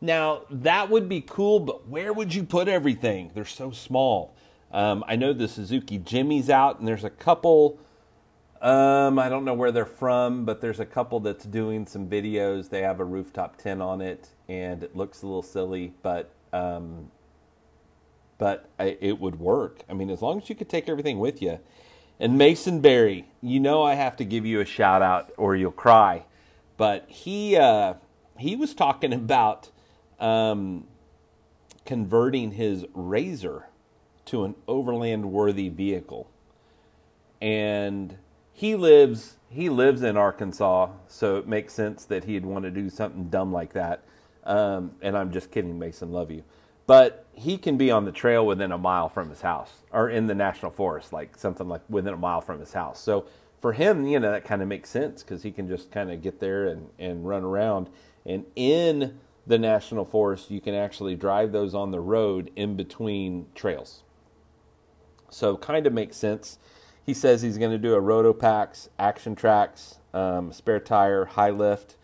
Now 0.00 0.42
that 0.50 0.90
would 0.90 1.08
be 1.08 1.20
cool, 1.20 1.60
but 1.60 1.88
where 1.88 2.12
would 2.12 2.34
you 2.34 2.44
put 2.44 2.68
everything? 2.68 3.30
They're 3.34 3.44
so 3.44 3.70
small. 3.70 4.34
Um, 4.70 5.02
I 5.08 5.16
know 5.16 5.32
the 5.32 5.48
Suzuki 5.48 5.98
Jimny's 5.98 6.50
out, 6.50 6.78
and 6.78 6.86
there's 6.86 7.04
a 7.04 7.10
couple 7.10 7.78
um, 8.60 9.20
I 9.20 9.28
don't 9.28 9.44
know 9.44 9.54
where 9.54 9.70
they're 9.70 9.86
from, 9.86 10.44
but 10.44 10.60
there's 10.60 10.80
a 10.80 10.86
couple 10.86 11.20
that's 11.20 11.44
doing 11.44 11.86
some 11.86 12.08
videos. 12.08 12.68
They 12.68 12.82
have 12.82 12.98
a 12.98 13.04
rooftop 13.04 13.56
tent 13.56 13.80
on 13.80 14.00
it, 14.00 14.30
and 14.48 14.82
it 14.82 14.96
looks 14.96 15.22
a 15.22 15.26
little 15.26 15.42
silly, 15.42 15.92
but 16.02 16.30
um, 16.52 17.10
but 18.38 18.68
I, 18.78 18.96
it 19.00 19.20
would 19.20 19.38
work. 19.38 19.82
I 19.88 19.94
mean, 19.94 20.10
as 20.10 20.22
long 20.22 20.40
as 20.40 20.48
you 20.48 20.54
could 20.54 20.68
take 20.68 20.88
everything 20.88 21.18
with 21.18 21.42
you. 21.42 21.58
And 22.20 22.36
Mason 22.36 22.80
Berry, 22.80 23.26
you 23.40 23.60
know, 23.60 23.82
I 23.82 23.94
have 23.94 24.16
to 24.16 24.24
give 24.24 24.44
you 24.44 24.60
a 24.60 24.64
shout 24.64 25.02
out, 25.02 25.30
or 25.36 25.54
you'll 25.54 25.70
cry. 25.70 26.24
But 26.76 27.04
he 27.08 27.56
uh, 27.56 27.94
he 28.38 28.56
was 28.56 28.74
talking 28.74 29.12
about 29.12 29.70
um, 30.18 30.86
converting 31.84 32.52
his 32.52 32.84
RZR 32.84 33.64
to 34.26 34.44
an 34.44 34.54
overland 34.66 35.30
worthy 35.32 35.68
vehicle, 35.68 36.30
and 37.40 38.16
he 38.52 38.74
lives 38.74 39.36
he 39.50 39.68
lives 39.68 40.02
in 40.02 40.16
Arkansas, 40.16 40.90
so 41.06 41.36
it 41.36 41.46
makes 41.46 41.72
sense 41.72 42.04
that 42.04 42.24
he'd 42.24 42.44
want 42.44 42.64
to 42.64 42.70
do 42.70 42.90
something 42.90 43.28
dumb 43.28 43.52
like 43.52 43.72
that. 43.72 44.02
Um, 44.48 44.92
and 45.02 45.16
I'm 45.16 45.30
just 45.30 45.52
kidding, 45.52 45.78
Mason. 45.78 46.10
Love 46.10 46.30
you, 46.30 46.42
but 46.86 47.26
he 47.34 47.56
can 47.58 47.76
be 47.76 47.90
on 47.90 48.04
the 48.04 48.12
trail 48.12 48.44
within 48.44 48.72
a 48.72 48.78
mile 48.78 49.08
from 49.08 49.28
his 49.28 49.42
house, 49.42 49.70
or 49.92 50.08
in 50.08 50.26
the 50.26 50.34
national 50.34 50.72
forest, 50.72 51.12
like 51.12 51.36
something 51.36 51.68
like 51.68 51.82
within 51.88 52.14
a 52.14 52.16
mile 52.16 52.40
from 52.40 52.58
his 52.58 52.72
house. 52.72 52.98
So 52.98 53.26
for 53.60 53.74
him, 53.74 54.06
you 54.06 54.18
know, 54.18 54.32
that 54.32 54.44
kind 54.44 54.62
of 54.62 54.68
makes 54.68 54.88
sense 54.88 55.22
because 55.22 55.42
he 55.42 55.52
can 55.52 55.68
just 55.68 55.92
kind 55.92 56.10
of 56.10 56.22
get 56.22 56.40
there 56.40 56.66
and 56.66 56.88
and 56.98 57.28
run 57.28 57.44
around. 57.44 57.90
And 58.24 58.46
in 58.56 59.20
the 59.46 59.58
national 59.58 60.04
forest, 60.04 60.50
you 60.50 60.60
can 60.60 60.74
actually 60.74 61.14
drive 61.14 61.52
those 61.52 61.74
on 61.74 61.90
the 61.90 62.00
road 62.00 62.50
in 62.56 62.76
between 62.76 63.46
trails. 63.54 64.02
So 65.30 65.56
kind 65.56 65.86
of 65.86 65.92
makes 65.92 66.16
sense. 66.16 66.58
He 67.04 67.14
says 67.14 67.42
he's 67.42 67.58
going 67.58 67.70
to 67.70 67.78
do 67.78 67.94
a 67.94 68.00
Rotopax, 68.00 68.88
Action 68.98 69.34
Tracks, 69.34 69.98
um, 70.12 70.52
spare 70.52 70.80
tire, 70.80 71.24
high 71.24 71.50
lift, 71.50 71.96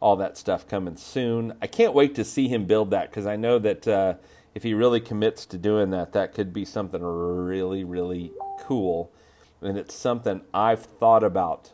all 0.00 0.16
that 0.16 0.36
stuff 0.36 0.66
coming 0.66 0.96
soon. 0.96 1.54
I 1.60 1.66
can't 1.66 1.94
wait 1.94 2.14
to 2.14 2.24
see 2.24 2.48
him 2.48 2.66
build 2.66 2.90
that 2.90 3.10
because 3.10 3.26
I 3.26 3.36
know 3.36 3.58
that 3.58 3.88
uh, 3.88 4.14
if 4.54 4.62
he 4.62 4.74
really 4.74 5.00
commits 5.00 5.44
to 5.46 5.58
doing 5.58 5.90
that, 5.90 6.12
that 6.12 6.34
could 6.34 6.52
be 6.52 6.64
something 6.64 7.02
really, 7.02 7.84
really 7.84 8.32
cool. 8.60 9.12
And 9.60 9.76
it's 9.76 9.94
something 9.94 10.42
I've 10.54 10.82
thought 10.82 11.24
about 11.24 11.72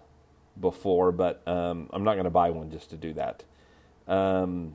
before, 0.59 1.13
but 1.13 1.47
um, 1.47 1.91
I'm 1.93 2.05
not 2.05 2.15
going 2.15 2.25
to 2.25 2.31
buy 2.31 2.51
one 2.51 2.71
just 2.71 2.91
to 2.91 2.97
do 2.97 3.13
that. 3.15 3.45
Um, 4.07 4.75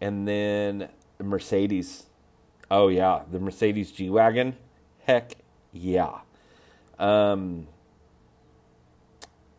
and 0.00 0.26
then 0.26 0.88
Mercedes. 1.18 2.06
Oh, 2.70 2.88
yeah, 2.88 3.22
the 3.30 3.40
Mercedes 3.40 3.92
G 3.92 4.08
Wagon. 4.10 4.56
Heck 5.04 5.32
yeah. 5.72 6.20
Um, 6.98 7.66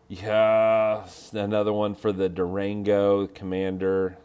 yeah, 0.10 1.06
another 1.34 1.72
one 1.72 1.94
for 1.94 2.12
the 2.12 2.28
Durango 2.28 3.28
Commander. 3.28 4.18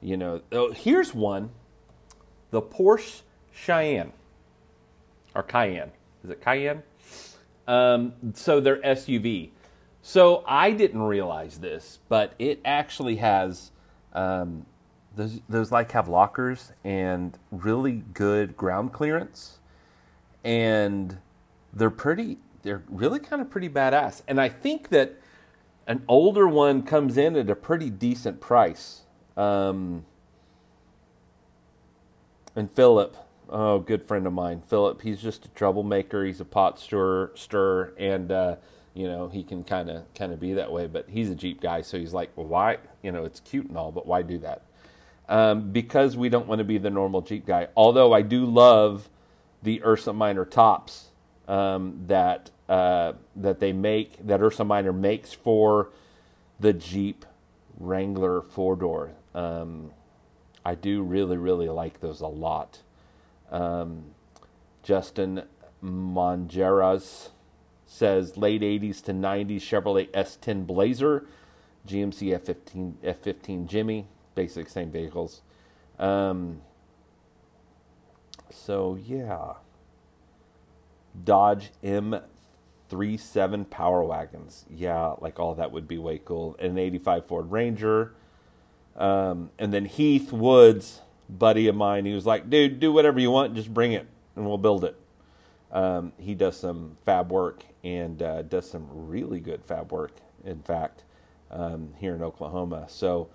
You 0.00 0.16
know, 0.16 0.40
oh, 0.52 0.72
here's 0.72 1.12
one 1.12 1.50
the 2.52 2.62
Porsche 2.62 3.22
Cheyenne 3.52 4.12
or 5.34 5.42
Cayenne. 5.42 5.90
Is 6.24 6.30
it 6.30 6.40
Cayenne? 6.40 6.82
Um, 7.66 8.14
so 8.34 8.60
they're 8.60 8.80
SUV. 8.82 9.50
So 10.02 10.44
I 10.46 10.70
didn't 10.70 11.02
realize 11.02 11.58
this, 11.58 11.98
but 12.08 12.34
it 12.38 12.60
actually 12.64 13.16
has 13.16 13.70
um, 14.12 14.64
those, 15.16 15.40
those 15.48 15.72
like 15.72 15.92
have 15.92 16.08
lockers 16.08 16.72
and 16.84 17.36
really 17.50 18.04
good 18.14 18.56
ground 18.56 18.92
clearance 18.92 19.58
and 20.44 21.18
they're 21.72 21.90
pretty 21.90 22.38
they're 22.62 22.82
really 22.88 23.18
kind 23.18 23.40
of 23.42 23.50
pretty 23.50 23.68
badass. 23.68 24.22
And 24.28 24.40
i 24.40 24.48
think 24.48 24.88
that 24.90 25.16
an 25.86 26.04
older 26.06 26.46
one 26.46 26.82
comes 26.82 27.16
in 27.16 27.36
at 27.36 27.50
a 27.50 27.56
pretty 27.56 27.90
decent 27.90 28.40
price. 28.40 29.02
Um, 29.36 30.04
and 32.56 32.70
philip 32.72 33.16
oh 33.48 33.78
good 33.78 34.06
friend 34.06 34.26
of 34.26 34.32
mine 34.32 34.62
philip 34.68 35.02
he's 35.02 35.20
just 35.20 35.44
a 35.46 35.48
troublemaker. 35.50 36.24
He's 36.24 36.40
a 36.40 36.44
pot 36.44 36.78
stirrer 36.78 37.32
stir 37.34 37.92
and 37.96 38.30
uh, 38.30 38.56
you 38.94 39.06
know 39.06 39.28
he 39.28 39.42
can 39.42 39.64
kind 39.64 39.88
of 39.88 40.12
kind 40.14 40.32
of 40.32 40.40
be 40.40 40.54
that 40.54 40.70
way 40.70 40.86
but 40.86 41.08
he's 41.08 41.30
a 41.30 41.34
jeep 41.34 41.60
guy 41.60 41.80
so 41.82 41.98
he's 41.98 42.12
like 42.12 42.30
well 42.36 42.46
why? 42.46 42.78
You 43.02 43.12
know 43.12 43.24
it's 43.24 43.40
cute 43.40 43.66
and 43.66 43.76
all 43.76 43.92
but 43.92 44.06
why 44.06 44.22
do 44.22 44.38
that? 44.38 44.62
Um, 45.28 45.70
because 45.70 46.16
we 46.16 46.28
don't 46.28 46.48
want 46.48 46.58
to 46.58 46.64
be 46.64 46.78
the 46.78 46.90
normal 46.90 47.20
jeep 47.20 47.46
guy. 47.46 47.68
Although 47.76 48.12
i 48.12 48.22
do 48.22 48.44
love 48.44 49.08
the 49.62 49.82
Ursa 49.84 50.12
Minor 50.12 50.44
tops 50.44 51.09
um, 51.50 52.04
that 52.06 52.50
uh, 52.68 53.12
that 53.34 53.58
they 53.58 53.72
make 53.72 54.24
that 54.24 54.40
Ursa 54.40 54.64
Minor 54.64 54.92
makes 54.92 55.32
for 55.32 55.90
the 56.60 56.72
Jeep 56.72 57.26
Wrangler 57.78 58.40
four 58.40 58.76
door. 58.76 59.10
Um, 59.34 59.90
I 60.64 60.76
do 60.76 61.02
really 61.02 61.36
really 61.36 61.68
like 61.68 62.00
those 62.00 62.20
a 62.20 62.28
lot. 62.28 62.78
Um, 63.50 64.12
Justin 64.84 65.42
Mongeras 65.82 67.30
says 67.84 68.36
late 68.36 68.62
80s 68.62 69.02
to 69.04 69.12
90s 69.12 69.56
Chevrolet 69.56 70.08
S10 70.12 70.64
Blazer, 70.64 71.26
GMC 71.88 72.38
S15 72.40 72.92
S15 73.02 73.66
Jimmy, 73.66 74.06
basic 74.36 74.68
same 74.68 74.92
vehicles. 74.92 75.42
Um, 75.98 76.62
so 78.52 78.96
yeah. 79.04 79.54
Dodge 81.24 81.70
M37 81.82 83.70
Power 83.70 84.04
Wagons. 84.04 84.64
Yeah, 84.70 85.14
like 85.20 85.38
all 85.38 85.54
that 85.54 85.72
would 85.72 85.88
be 85.88 85.98
way 85.98 86.20
cool. 86.24 86.56
And 86.58 86.72
an 86.72 86.78
85 86.78 87.26
Ford 87.26 87.50
Ranger. 87.50 88.14
Um, 88.96 89.50
and 89.58 89.72
then 89.72 89.84
Heath 89.86 90.32
Woods, 90.32 91.00
buddy 91.28 91.68
of 91.68 91.76
mine. 91.76 92.04
He 92.04 92.14
was 92.14 92.26
like, 92.26 92.50
"Dude, 92.50 92.80
do 92.80 92.92
whatever 92.92 93.20
you 93.20 93.30
want, 93.30 93.54
just 93.54 93.72
bring 93.72 93.92
it, 93.92 94.06
and 94.36 94.46
we'll 94.46 94.58
build 94.58 94.84
it." 94.84 94.96
Um, 95.72 96.12
he 96.18 96.34
does 96.34 96.56
some 96.56 96.96
fab 97.04 97.30
work 97.30 97.64
and 97.84 98.22
uh, 98.22 98.42
does 98.42 98.68
some 98.68 98.88
really 98.90 99.40
good 99.40 99.64
fab 99.64 99.92
work. 99.92 100.12
In 100.44 100.62
fact, 100.62 101.04
um, 101.50 101.94
here 101.98 102.14
in 102.14 102.22
Oklahoma. 102.22 102.86
So, 102.88 103.28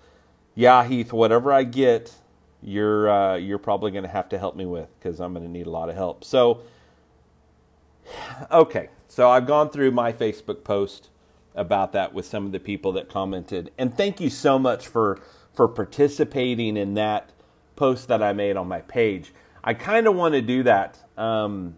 yeah, 0.54 0.86
Heath, 0.86 1.12
whatever 1.12 1.52
I 1.52 1.64
get, 1.64 2.14
you're 2.62 3.08
uh, 3.08 3.36
you're 3.36 3.58
probably 3.58 3.90
going 3.90 4.04
to 4.04 4.10
have 4.10 4.28
to 4.30 4.38
help 4.38 4.56
me 4.56 4.66
with 4.66 4.88
because 4.98 5.20
I'm 5.20 5.32
going 5.32 5.44
to 5.44 5.50
need 5.50 5.66
a 5.66 5.70
lot 5.70 5.88
of 5.88 5.94
help. 5.94 6.24
So, 6.24 6.62
okay, 8.50 8.88
so 9.08 9.30
I've 9.30 9.46
gone 9.46 9.70
through 9.70 9.90
my 9.90 10.12
Facebook 10.12 10.64
post 10.64 11.10
about 11.54 11.92
that 11.92 12.12
with 12.12 12.26
some 12.26 12.46
of 12.46 12.52
the 12.52 12.60
people 12.60 12.92
that 12.92 13.08
commented, 13.08 13.70
and 13.78 13.96
thank 13.96 14.20
you 14.20 14.30
so 14.30 14.58
much 14.58 14.86
for 14.86 15.20
for 15.52 15.66
participating 15.66 16.76
in 16.76 16.94
that 16.94 17.32
post 17.76 18.08
that 18.08 18.22
I 18.22 18.32
made 18.32 18.56
on 18.56 18.68
my 18.68 18.82
page. 18.82 19.32
I 19.64 19.74
kind 19.74 20.06
of 20.06 20.14
want 20.14 20.34
to 20.34 20.42
do 20.42 20.62
that. 20.64 20.98
Um, 21.18 21.76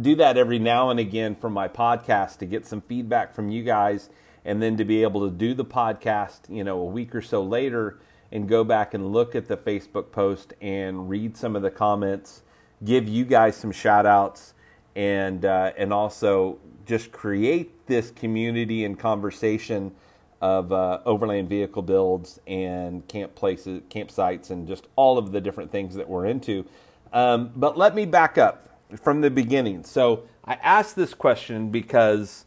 do 0.00 0.16
that 0.16 0.38
every 0.38 0.58
now 0.58 0.88
and 0.90 0.98
again 0.98 1.34
for 1.34 1.50
my 1.50 1.68
podcast 1.68 2.38
to 2.38 2.46
get 2.46 2.64
some 2.64 2.80
feedback 2.80 3.34
from 3.34 3.50
you 3.50 3.62
guys 3.62 4.08
and 4.44 4.62
then 4.62 4.76
to 4.78 4.84
be 4.84 5.02
able 5.02 5.28
to 5.28 5.36
do 5.36 5.54
the 5.54 5.64
podcast, 5.64 6.48
you 6.48 6.64
know, 6.64 6.78
a 6.80 6.84
week 6.84 7.14
or 7.14 7.20
so 7.20 7.42
later 7.42 7.98
and 8.30 8.48
go 8.48 8.64
back 8.64 8.94
and 8.94 9.12
look 9.12 9.34
at 9.34 9.46
the 9.46 9.56
Facebook 9.56 10.10
post 10.10 10.54
and 10.62 11.10
read 11.10 11.36
some 11.36 11.54
of 11.54 11.62
the 11.62 11.70
comments, 11.70 12.42
give 12.82 13.06
you 13.06 13.24
guys 13.24 13.54
some 13.54 13.70
shout 13.70 14.06
outs 14.06 14.54
and 14.96 15.44
uh, 15.44 15.72
and 15.76 15.92
also 15.92 16.58
just 16.86 17.12
create 17.12 17.86
this 17.86 18.10
community 18.10 18.84
and 18.84 18.98
conversation 18.98 19.92
of 20.40 20.72
uh, 20.72 20.98
overland 21.06 21.48
vehicle 21.48 21.82
builds 21.82 22.40
and 22.48 23.06
camp 23.06 23.34
places, 23.34 23.80
campsites, 23.88 24.50
and 24.50 24.66
just 24.66 24.88
all 24.96 25.16
of 25.16 25.30
the 25.30 25.40
different 25.40 25.70
things 25.70 25.94
that 25.94 26.08
we're 26.08 26.26
into. 26.26 26.66
Um, 27.12 27.52
but 27.54 27.78
let 27.78 27.94
me 27.94 28.06
back 28.06 28.38
up 28.38 28.68
from 29.00 29.20
the 29.20 29.30
beginning. 29.30 29.84
So 29.84 30.24
I 30.44 30.54
asked 30.54 30.96
this 30.96 31.14
question 31.14 31.70
because 31.70 32.44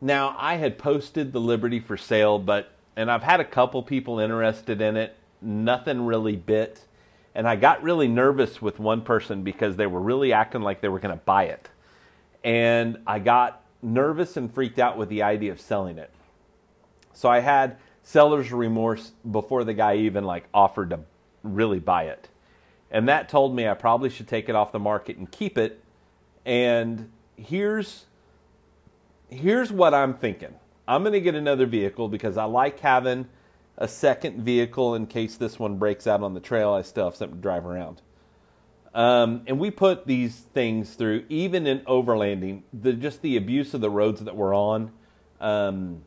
now 0.00 0.34
I 0.38 0.56
had 0.56 0.76
posted 0.76 1.32
the 1.32 1.40
Liberty 1.40 1.78
for 1.78 1.96
sale, 1.96 2.38
but 2.38 2.72
and 2.96 3.10
I've 3.10 3.22
had 3.22 3.40
a 3.40 3.44
couple 3.44 3.82
people 3.82 4.18
interested 4.18 4.82
in 4.82 4.96
it. 4.96 5.16
Nothing 5.40 6.04
really 6.04 6.36
bit. 6.36 6.84
And 7.34 7.48
I 7.48 7.56
got 7.56 7.82
really 7.82 8.08
nervous 8.08 8.60
with 8.60 8.78
one 8.78 9.02
person 9.02 9.42
because 9.42 9.76
they 9.76 9.86
were 9.86 10.00
really 10.00 10.32
acting 10.32 10.62
like 10.62 10.80
they 10.80 10.88
were 10.88 10.98
going 10.98 11.16
to 11.16 11.24
buy 11.24 11.44
it. 11.44 11.68
And 12.44 12.98
I 13.06 13.18
got 13.18 13.62
nervous 13.80 14.36
and 14.36 14.52
freaked 14.52 14.78
out 14.78 14.98
with 14.98 15.08
the 15.08 15.22
idea 15.22 15.52
of 15.52 15.60
selling 15.60 15.98
it. 15.98 16.10
So 17.14 17.28
I 17.28 17.40
had 17.40 17.76
seller's 18.02 18.52
remorse 18.52 19.12
before 19.30 19.64
the 19.64 19.74
guy 19.74 19.96
even 19.96 20.24
like 20.24 20.44
offered 20.52 20.90
to 20.90 21.00
really 21.42 21.78
buy 21.78 22.04
it. 22.04 22.28
And 22.90 23.08
that 23.08 23.28
told 23.28 23.54
me 23.54 23.66
I 23.66 23.74
probably 23.74 24.10
should 24.10 24.28
take 24.28 24.48
it 24.48 24.54
off 24.54 24.72
the 24.72 24.78
market 24.78 25.16
and 25.16 25.30
keep 25.30 25.56
it. 25.56 25.82
And 26.44 27.10
here's 27.36 28.04
here's 29.30 29.72
what 29.72 29.94
I'm 29.94 30.14
thinking. 30.14 30.54
I'm 30.86 31.02
going 31.02 31.14
to 31.14 31.20
get 31.20 31.34
another 31.34 31.64
vehicle 31.64 32.08
because 32.08 32.36
I 32.36 32.44
like 32.44 32.80
having 32.80 33.26
a 33.78 33.88
second 33.88 34.42
vehicle 34.42 34.94
in 34.94 35.06
case 35.06 35.36
this 35.36 35.58
one 35.58 35.76
breaks 35.76 36.06
out 36.06 36.22
on 36.22 36.34
the 36.34 36.40
trail. 36.40 36.72
I 36.72 36.82
still 36.82 37.06
have 37.06 37.16
something 37.16 37.38
to 37.38 37.42
drive 37.42 37.66
around. 37.66 38.00
Um, 38.94 39.42
and 39.46 39.58
we 39.58 39.70
put 39.70 40.06
these 40.06 40.36
things 40.36 40.94
through, 40.94 41.24
even 41.28 41.66
in 41.66 41.80
overlanding, 41.80 42.62
the, 42.74 42.92
just 42.92 43.22
the 43.22 43.36
abuse 43.36 43.72
of 43.72 43.80
the 43.80 43.88
roads 43.88 44.20
that 44.20 44.36
we're 44.36 44.54
on, 44.54 44.92
um, 45.40 46.02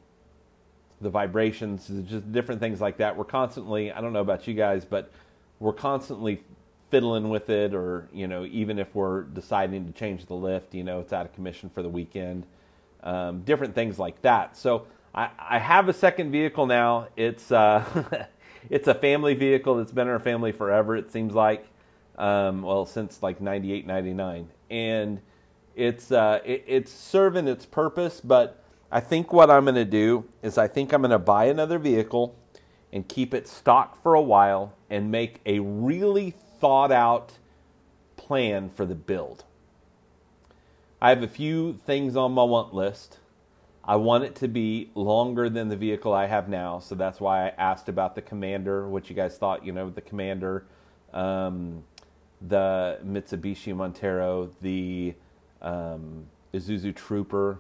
the 1.02 1.10
vibrations, 1.10 1.88
just 2.08 2.32
different 2.32 2.62
things 2.62 2.80
like 2.80 2.98
that. 2.98 3.18
We're 3.18 3.26
constantly, 3.26 3.92
I 3.92 4.02
don't 4.02 4.14
know 4.14 4.22
about 4.22 4.48
you 4.48 4.54
guys, 4.54 4.86
but 4.86 5.12
we're 5.60 5.74
constantly 5.74 6.44
fiddling 6.92 7.30
with 7.30 7.50
it, 7.50 7.74
or, 7.74 8.08
you 8.14 8.28
know, 8.28 8.46
even 8.46 8.78
if 8.78 8.94
we're 8.94 9.24
deciding 9.24 9.88
to 9.88 9.92
change 9.92 10.28
the 10.28 10.36
lift, 10.36 10.76
you 10.76 10.84
know, 10.84 11.00
it's 11.00 11.12
out 11.12 11.26
of 11.26 11.34
commission 11.34 11.72
for 11.72 11.82
the 11.82 11.90
weekend 11.90 12.46
um, 13.06 13.42
different 13.44 13.76
things 13.76 14.00
like 14.00 14.22
that. 14.24 14.58
So 14.58 14.88
I, 15.16 15.30
I, 15.40 15.60
have 15.60 15.88
a 15.88 15.94
second 15.94 16.32
vehicle 16.32 16.66
now. 16.66 17.08
It's 17.16 17.52
uh, 17.52 18.28
it's 18.70 18.88
a 18.88 18.94
family 18.94 19.34
vehicle 19.34 19.78
that's 19.78 19.94
been 19.94 20.08
in 20.08 20.14
our 20.14 20.20
family 20.20 20.52
forever. 20.52 20.96
It 20.98 21.10
seems 21.12 21.34
like, 21.34 21.66
um, 22.18 22.62
well, 22.62 22.86
since 22.86 23.24
like 23.24 23.40
98, 23.40 23.88
99. 23.88 24.50
and 24.70 25.22
it's 25.76 26.12
uh, 26.12 26.42
it, 26.46 26.66
it's 26.68 26.92
serving 26.92 27.48
its 27.48 27.66
purpose. 27.66 28.20
But 28.20 28.62
I 28.92 29.00
think 29.00 29.32
what 29.32 29.50
I'm 29.50 29.64
going 29.64 29.76
to 29.76 29.86
do 29.86 30.26
is 30.44 30.58
I 30.58 30.68
think 30.68 30.92
I'm 30.92 31.02
going 31.02 31.12
to 31.12 31.20
buy 31.20 31.46
another 31.46 31.80
vehicle 31.80 32.36
and 32.92 33.08
keep 33.08 33.34
it 33.34 33.48
stocked 33.48 34.02
for 34.04 34.16
a 34.16 34.22
while 34.22 34.74
and 34.90 35.12
make 35.12 35.40
a 35.46 35.60
really 35.60 36.36
thought 36.60 36.92
out 36.92 37.34
plan 38.18 38.70
for 38.70 38.86
the 38.86 38.96
build. 38.96 39.46
I 41.02 41.10
have 41.10 41.24
a 41.24 41.28
few 41.28 41.80
things 41.86 42.16
on 42.16 42.34
my 42.34 42.44
want 42.44 42.74
list. 42.74 43.20
I 43.88 43.98
want 43.98 44.24
it 44.24 44.36
to 44.38 44.48
be 44.48 44.90
longer 44.96 45.50
than 45.50 45.70
the 45.70 45.76
vehicle 45.78 46.12
I 46.12 46.26
have 46.26 46.50
now, 46.50 46.80
so 46.80 46.96
that's 46.96 47.20
why 47.20 47.48
I 47.48 47.50
asked 47.50 47.88
about 47.88 48.16
the 48.16 48.22
Commander, 48.22 48.88
what 48.90 49.10
you 49.10 49.16
guys 49.16 49.38
thought, 49.38 49.64
you 49.64 49.72
know, 49.72 49.90
the 49.92 50.02
Commander, 50.02 50.66
um, 51.14 51.84
the 52.42 53.00
Mitsubishi 53.06 53.76
Montero, 53.76 54.50
the 54.62 55.14
um, 55.62 56.26
Isuzu 56.54 56.96
Trooper, 56.96 57.60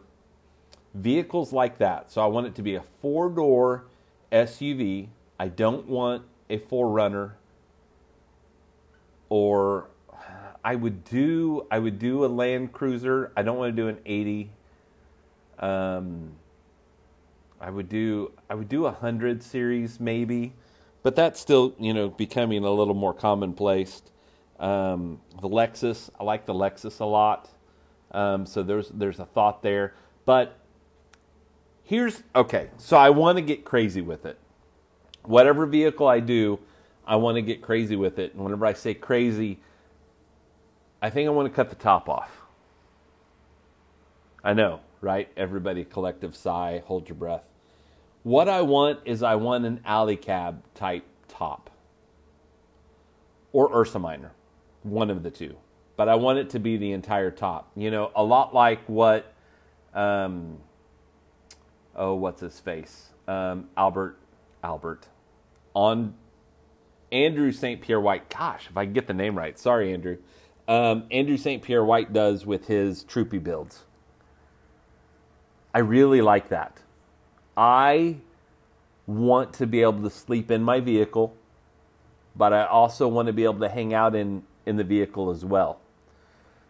vehicles 0.95 1.53
like 1.53 1.77
that. 1.77 2.11
So 2.11 2.21
I 2.21 2.25
want 2.25 2.47
it 2.47 2.55
to 2.55 2.63
be 2.63 2.75
a 2.75 2.81
four 3.01 3.29
door 3.29 3.85
SUV. 4.31 5.09
I 5.39 5.47
don't 5.47 5.88
want 5.88 6.23
a 6.49 6.57
4Runner 6.57 7.33
or 9.29 9.89
I 10.63 10.75
would 10.75 11.03
do 11.03 11.67
I 11.69 11.79
would 11.79 11.99
do 11.99 12.25
a 12.25 12.27
Land 12.27 12.71
Cruiser. 12.73 13.31
I 13.35 13.43
don't 13.43 13.57
want 13.57 13.75
to 13.75 13.81
do 13.81 13.88
an 13.88 13.99
80. 14.05 14.49
Um, 15.60 16.34
I 17.60 17.70
would 17.70 17.89
do 17.89 18.32
I 18.50 18.56
would 18.56 18.70
do 18.70 18.86
a 18.86 18.91
hundred 18.91 19.41
series 19.41 20.00
maybe, 20.00 20.54
but 21.04 21.15
that's 21.15 21.39
still 21.39 21.74
you 21.80 21.94
know 21.94 22.10
becoming 22.10 22.63
a 22.63 22.72
little 22.72 22.94
more 22.94 23.13
commonplace. 23.13 24.02
Um, 24.60 25.20
the 25.41 25.50
Lexus, 25.50 26.10
I 26.20 26.24
like 26.24 26.46
the 26.46 26.54
Lexus 26.54 27.00
a 27.00 27.06
lot, 27.06 27.50
um, 28.12 28.46
so 28.46 28.63
there's 28.63 28.89
there's 28.89 29.20
a 29.20 29.26
thought 29.26 29.62
there. 29.63 29.94
But 30.26 30.58
here's 31.84 32.24
okay, 32.36 32.70
so 32.78 32.98
I 32.98 33.10
want 33.10 33.38
to 33.38 33.41
get 33.41 33.65
crazy 33.65 34.02
with 34.02 34.26
it. 34.26 34.38
Whatever 35.24 35.65
vehicle 35.65 36.08
I 36.08 36.20
do, 36.20 36.60
I 37.08 37.15
want 37.15 37.36
to 37.36 37.41
get 37.41 37.62
crazy 37.62 37.96
with 37.96 38.20
it. 38.20 38.34
And 38.34 38.44
whenever 38.44 38.65
I 38.65 38.74
say 38.74 38.94
crazy, 38.94 39.60
I 41.02 41.10
think 41.10 41.28
I 41.28 41.32
want 41.32 41.48
to 41.48 41.56
cut 41.56 41.70
the 41.70 41.76
top 41.76 42.10
off. 42.10 42.41
I 44.44 44.54
know, 44.54 44.82
right? 45.01 45.29
Everybody, 45.38 45.84
collective 45.86 46.36
sigh, 46.36 46.84
hold 46.86 47.08
your 47.08 47.15
breath. 47.15 47.51
What 48.23 48.49
I 48.49 48.62
want 48.62 48.99
is 49.05 49.21
I 49.21 49.36
want 49.36 49.65
an 49.65 49.81
Alu-Cab 49.86 50.63
type 50.73 51.05
top 51.27 51.69
or 53.51 53.69
Ursa 53.73 53.99
Minor, 53.99 54.31
one 54.84 55.10
of 55.10 55.23
the 55.23 55.29
two. 55.29 55.55
But 55.95 56.10
I 56.10 56.15
want 56.15 56.39
it 56.39 56.49
to 56.51 56.60
be 56.60 56.77
the 56.77 56.91
entire 56.91 57.31
top. 57.31 57.71
You 57.75 57.91
know, 57.91 58.12
a 58.15 58.23
lot 58.23 58.53
like 58.53 58.81
what, 58.88 59.34
um, 59.93 60.58
oh, 61.95 62.15
what's 62.15 62.41
his 62.41 62.60
face? 62.60 63.10
Um, 63.27 63.69
Albert, 63.77 64.17
Albert, 64.63 65.08
on 65.73 66.15
Andrew 67.12 67.51
St. 67.51 67.79
Pierre 67.79 68.01
White. 68.01 68.29
Gosh, 68.29 68.67
if 68.69 68.75
I 68.75 68.86
get 68.86 69.08
the 69.08 69.13
name 69.13 69.38
right. 69.38 69.58
Sorry, 69.58 69.93
Andrew 69.93 70.17
um, 70.67 71.05
Andrew 71.12 71.38
St. 71.38 71.62
Pierre 71.62 71.86
White 71.86 72.13
does 72.13 72.45
with 72.45 72.67
his 72.67 73.03
troopy 73.03 73.38
builds. 73.38 73.84
I 75.75 75.79
really 75.79 76.21
like 76.21 76.47
that. 76.49 76.79
I 77.57 78.15
want 79.07 79.51
to 79.55 79.67
be 79.67 79.81
able 79.81 80.03
to 80.03 80.09
sleep 80.09 80.49
in 80.49 80.63
my 80.63 80.79
vehicle, 80.79 81.35
but 82.33 82.53
I 82.53 82.63
also 82.63 83.09
want 83.09 83.25
to 83.25 83.33
be 83.33 83.43
able 83.43 83.59
to 83.59 83.67
hang 83.67 83.93
out 83.93 84.15
in, 84.15 84.43
in 84.65 84.77
the 84.77 84.85
vehicle 84.85 85.29
as 85.31 85.43
well. 85.43 85.81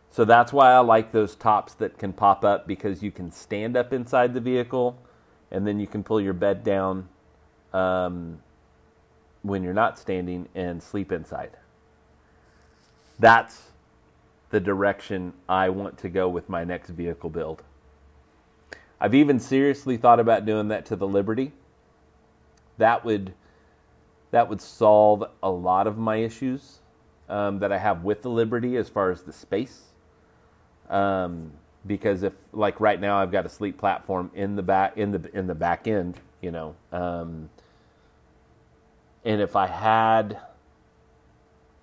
So 0.09 0.25
that's 0.25 0.51
why 0.51 0.71
I 0.71 0.79
like 0.79 1.11
those 1.11 1.35
tops 1.35 1.75
that 1.75 1.99
can 1.99 2.13
pop 2.13 2.43
up 2.43 2.65
because 2.65 3.03
you 3.03 3.11
can 3.11 3.31
stand 3.31 3.77
up 3.77 3.93
inside 3.93 4.33
the 4.33 4.39
vehicle 4.39 4.97
and 5.51 5.67
then 5.67 5.79
you 5.79 5.85
can 5.85 6.03
pull 6.03 6.19
your 6.19 6.33
bed 6.33 6.63
down 6.63 7.07
um, 7.73 8.39
when 9.43 9.61
you're 9.61 9.71
not 9.71 9.99
standing 9.99 10.49
and 10.55 10.81
sleep 10.81 11.11
inside. 11.11 11.51
That's 13.19 13.65
the 14.49 14.59
direction 14.59 15.33
I 15.47 15.69
want 15.69 15.99
to 15.99 16.09
go 16.09 16.27
with 16.27 16.49
my 16.49 16.63
next 16.63 16.89
vehicle 16.89 17.29
build. 17.29 17.61
I've 18.99 19.15
even 19.15 19.39
seriously 19.39 19.97
thought 19.97 20.19
about 20.19 20.45
doing 20.45 20.69
that 20.69 20.85
to 20.87 20.95
the 20.95 21.07
Liberty. 21.07 21.51
That 22.77 23.05
would 23.05 23.33
that 24.31 24.49
would 24.49 24.59
solve 24.59 25.23
a 25.43 25.49
lot 25.49 25.87
of 25.87 25.97
my 25.97 26.17
issues 26.17 26.79
um, 27.29 27.59
that 27.59 27.71
I 27.71 27.77
have 27.77 28.03
with 28.03 28.21
the 28.21 28.29
Liberty 28.29 28.75
as 28.75 28.89
far 28.89 29.11
as 29.11 29.21
the 29.21 29.31
space. 29.31 29.83
Um, 30.89 31.51
because 31.87 32.23
if 32.23 32.33
like 32.51 32.79
right 32.79 32.99
now 32.99 33.17
I've 33.21 33.31
got 33.31 33.45
a 33.45 33.49
sleep 33.49 33.77
platform 33.77 34.31
in 34.33 34.55
the 34.55 34.63
back 34.63 34.97
in 34.97 35.11
the 35.11 35.37
in 35.37 35.47
the 35.47 35.55
back 35.55 35.87
end, 35.87 36.19
you 36.41 36.51
know, 36.51 36.75
um, 36.91 37.49
and 39.23 39.41
if 39.41 39.55
I 39.55 39.67
had 39.67 40.37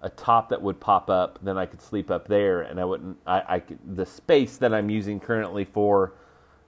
a 0.03 0.11
top 0.11 0.49
that 0.49 0.61
would 0.61 0.81
pop 0.81 1.09
up, 1.09 1.39
then 1.43 1.57
I 1.57 1.67
could 1.67 1.81
sleep 1.81 2.11
up 2.11 2.27
there, 2.27 2.63
and 2.63 2.81
I 2.81 2.85
wouldn't. 2.85 3.17
I, 3.27 3.39
I 3.41 3.63
the 3.95 4.07
space 4.07 4.57
that 4.59 4.75
I'm 4.75 4.91
using 4.91 5.21
currently 5.21 5.65
for 5.65 6.13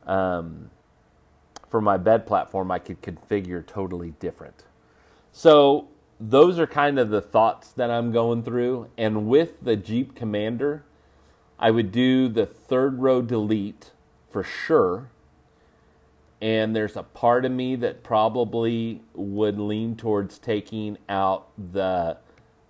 um, 0.06 0.70
for 1.68 1.80
my 1.80 1.96
bed 1.96 2.26
platform, 2.26 2.70
I 2.70 2.78
could 2.78 3.02
configure 3.02 3.66
totally 3.66 4.12
different. 4.20 4.64
So 5.32 5.88
those 6.20 6.58
are 6.58 6.66
kind 6.66 6.98
of 6.98 7.10
the 7.10 7.20
thoughts 7.20 7.72
that 7.72 7.90
I'm 7.90 8.12
going 8.12 8.42
through, 8.44 8.88
and 8.96 9.26
with 9.28 9.60
the 9.62 9.76
Jeep 9.76 10.14
Commander, 10.14 10.84
I 11.58 11.70
would 11.70 11.90
do 11.92 12.28
the 12.28 12.46
third 12.46 13.00
row 13.00 13.22
delete 13.22 13.90
for 14.30 14.42
sure. 14.42 15.08
And 16.40 16.76
there's 16.76 16.96
a 16.96 17.02
part 17.02 17.44
of 17.44 17.52
me 17.52 17.74
that 17.76 18.02
probably 18.02 19.00
would 19.14 19.58
lean 19.58 19.96
towards 19.96 20.38
taking 20.38 20.98
out 21.08 21.48
the 21.72 22.18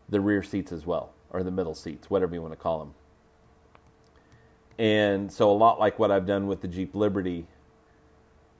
the 0.08 0.20
rear 0.20 0.42
seats 0.42 0.70
as 0.70 0.86
well, 0.86 1.12
or 1.30 1.42
the 1.42 1.50
middle 1.50 1.74
seats, 1.74 2.08
whatever 2.10 2.34
you 2.34 2.42
want 2.42 2.52
to 2.52 2.58
call 2.58 2.78
them. 2.78 2.94
And 4.78 5.32
so, 5.32 5.50
a 5.50 5.52
lot 5.52 5.78
like 5.78 5.98
what 5.98 6.10
I've 6.10 6.26
done 6.26 6.46
with 6.46 6.60
the 6.60 6.68
Jeep 6.68 6.94
Liberty, 6.94 7.46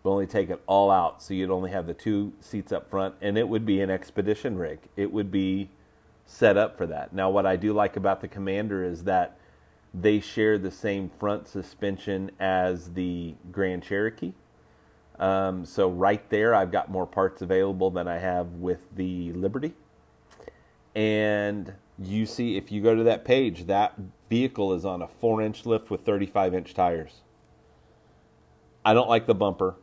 we'll 0.03 0.15
only 0.15 0.27
take 0.27 0.51
it 0.51 0.63
all 0.67 0.91
out, 0.91 1.23
so 1.23 1.35
you'd 1.35 1.51
only 1.51 1.71
have 1.71 1.87
the 1.87 1.95
two 1.95 2.33
seats 2.41 2.73
up 2.73 2.89
front, 2.89 3.15
and 3.21 3.37
it 3.37 3.49
would 3.49 3.67
be 3.67 3.81
an 3.81 3.91
expedition 3.91 4.57
rig. 4.57 4.79
It 4.97 5.13
would 5.13 5.31
be 5.31 5.71
set 6.27 6.57
up 6.57 6.79
for 6.79 6.87
that. 6.87 7.13
Now, 7.13 7.31
what 7.31 7.47
I 7.47 7.57
do 7.57 7.73
like 7.73 7.97
about 7.97 8.21
the 8.21 8.29
Commander 8.29 8.85
is 8.85 9.05
that 9.05 9.37
they 9.93 10.21
share 10.21 10.59
the 10.59 10.71
same 10.71 11.11
front 11.19 11.49
suspension 11.49 12.31
as 12.41 12.93
the 12.93 13.35
Grand 13.53 13.83
Cherokee. 13.83 14.33
Um, 15.19 15.65
so 15.65 15.89
right 15.89 16.29
there, 16.31 16.55
I've 16.55 16.73
got 16.73 16.91
more 16.91 17.07
parts 17.07 17.43
available 17.43 17.91
than 17.91 18.09
I 18.09 18.19
have 18.19 18.47
with 18.55 18.81
the 18.97 19.33
Liberty 19.33 19.75
and 20.95 21.73
you 21.99 22.27
see 22.27 22.57
if 22.57 22.73
you 22.73 22.83
go 22.83 22.95
to 22.95 23.05
that 23.05 23.25
page, 23.25 23.67
that 23.67 23.95
vehicle 24.29 24.73
is 24.73 24.85
on 24.85 25.03
a 25.03 25.09
four 25.09 25.41
inch 25.41 25.65
lift 25.65 25.91
with 25.91 26.03
35 26.03 26.55
inch 26.55 26.75
tires. 26.75 27.23
I 28.85 28.95
don't 28.95 29.09
like 29.09 29.27
the 29.27 29.35
bumper, 29.35 29.77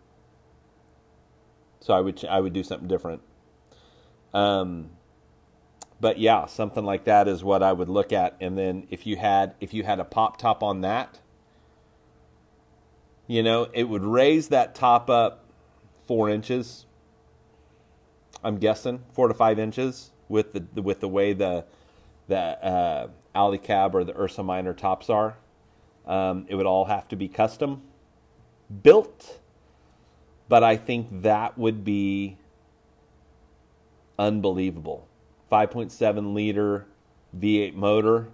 so 1.80 1.94
I 1.94 2.02
would 2.02 2.24
I 2.26 2.40
would 2.40 2.54
do 2.54 2.64
something 2.64 2.88
different. 2.88 3.22
Um, 4.34 4.92
but 6.00 6.20
yeah, 6.20 6.46
something 6.46 6.84
like 6.84 7.06
that 7.06 7.28
is 7.28 7.44
what 7.44 7.64
I 7.64 7.74
would 7.74 7.90
look 7.90 8.12
at. 8.12 8.36
And 8.42 8.58
then 8.58 8.88
if 8.90 9.08
you 9.08 9.18
had 9.18 9.56
if 9.60 9.74
you 9.74 9.84
had 9.84 10.00
a 10.00 10.04
pop 10.04 10.38
top 10.38 10.62
on 10.62 10.82
that, 10.82 11.20
you 13.28 13.42
know, 13.42 13.68
it 13.74 13.86
would 13.86 14.04
raise 14.04 14.50
that 14.50 14.76
top 14.76 15.10
up 15.10 15.46
four 16.08 16.30
inches. 16.30 16.86
I'm 18.44 18.58
guessing 18.58 19.04
four 19.14 19.28
to 19.28 19.34
five 19.34 19.58
inches 19.60 20.12
with 20.28 20.54
the 20.54 20.82
with 20.82 21.00
the 21.00 21.08
way 21.08 21.34
the 21.34 21.66
the 22.28 22.38
uh, 22.38 23.08
Alu-Cab 23.36 23.96
or 23.96 24.04
the 24.04 24.18
Ursa 24.18 24.44
Minor 24.44 24.74
tops 24.74 25.10
are. 25.10 25.36
Um, 26.06 26.46
it 26.50 26.56
would 26.56 26.66
all 26.66 26.86
have 26.86 27.08
to 27.10 27.16
be 27.16 27.28
custom 27.28 27.82
built, 28.84 29.40
but 30.48 30.64
I 30.64 30.78
think 30.78 31.22
that 31.22 31.58
would 31.58 31.84
be 31.84 32.38
unbelievable. 34.18 35.08
5.7 35.52 36.34
liter 36.34 36.86
V8 37.38 37.74
motor. 37.74 38.28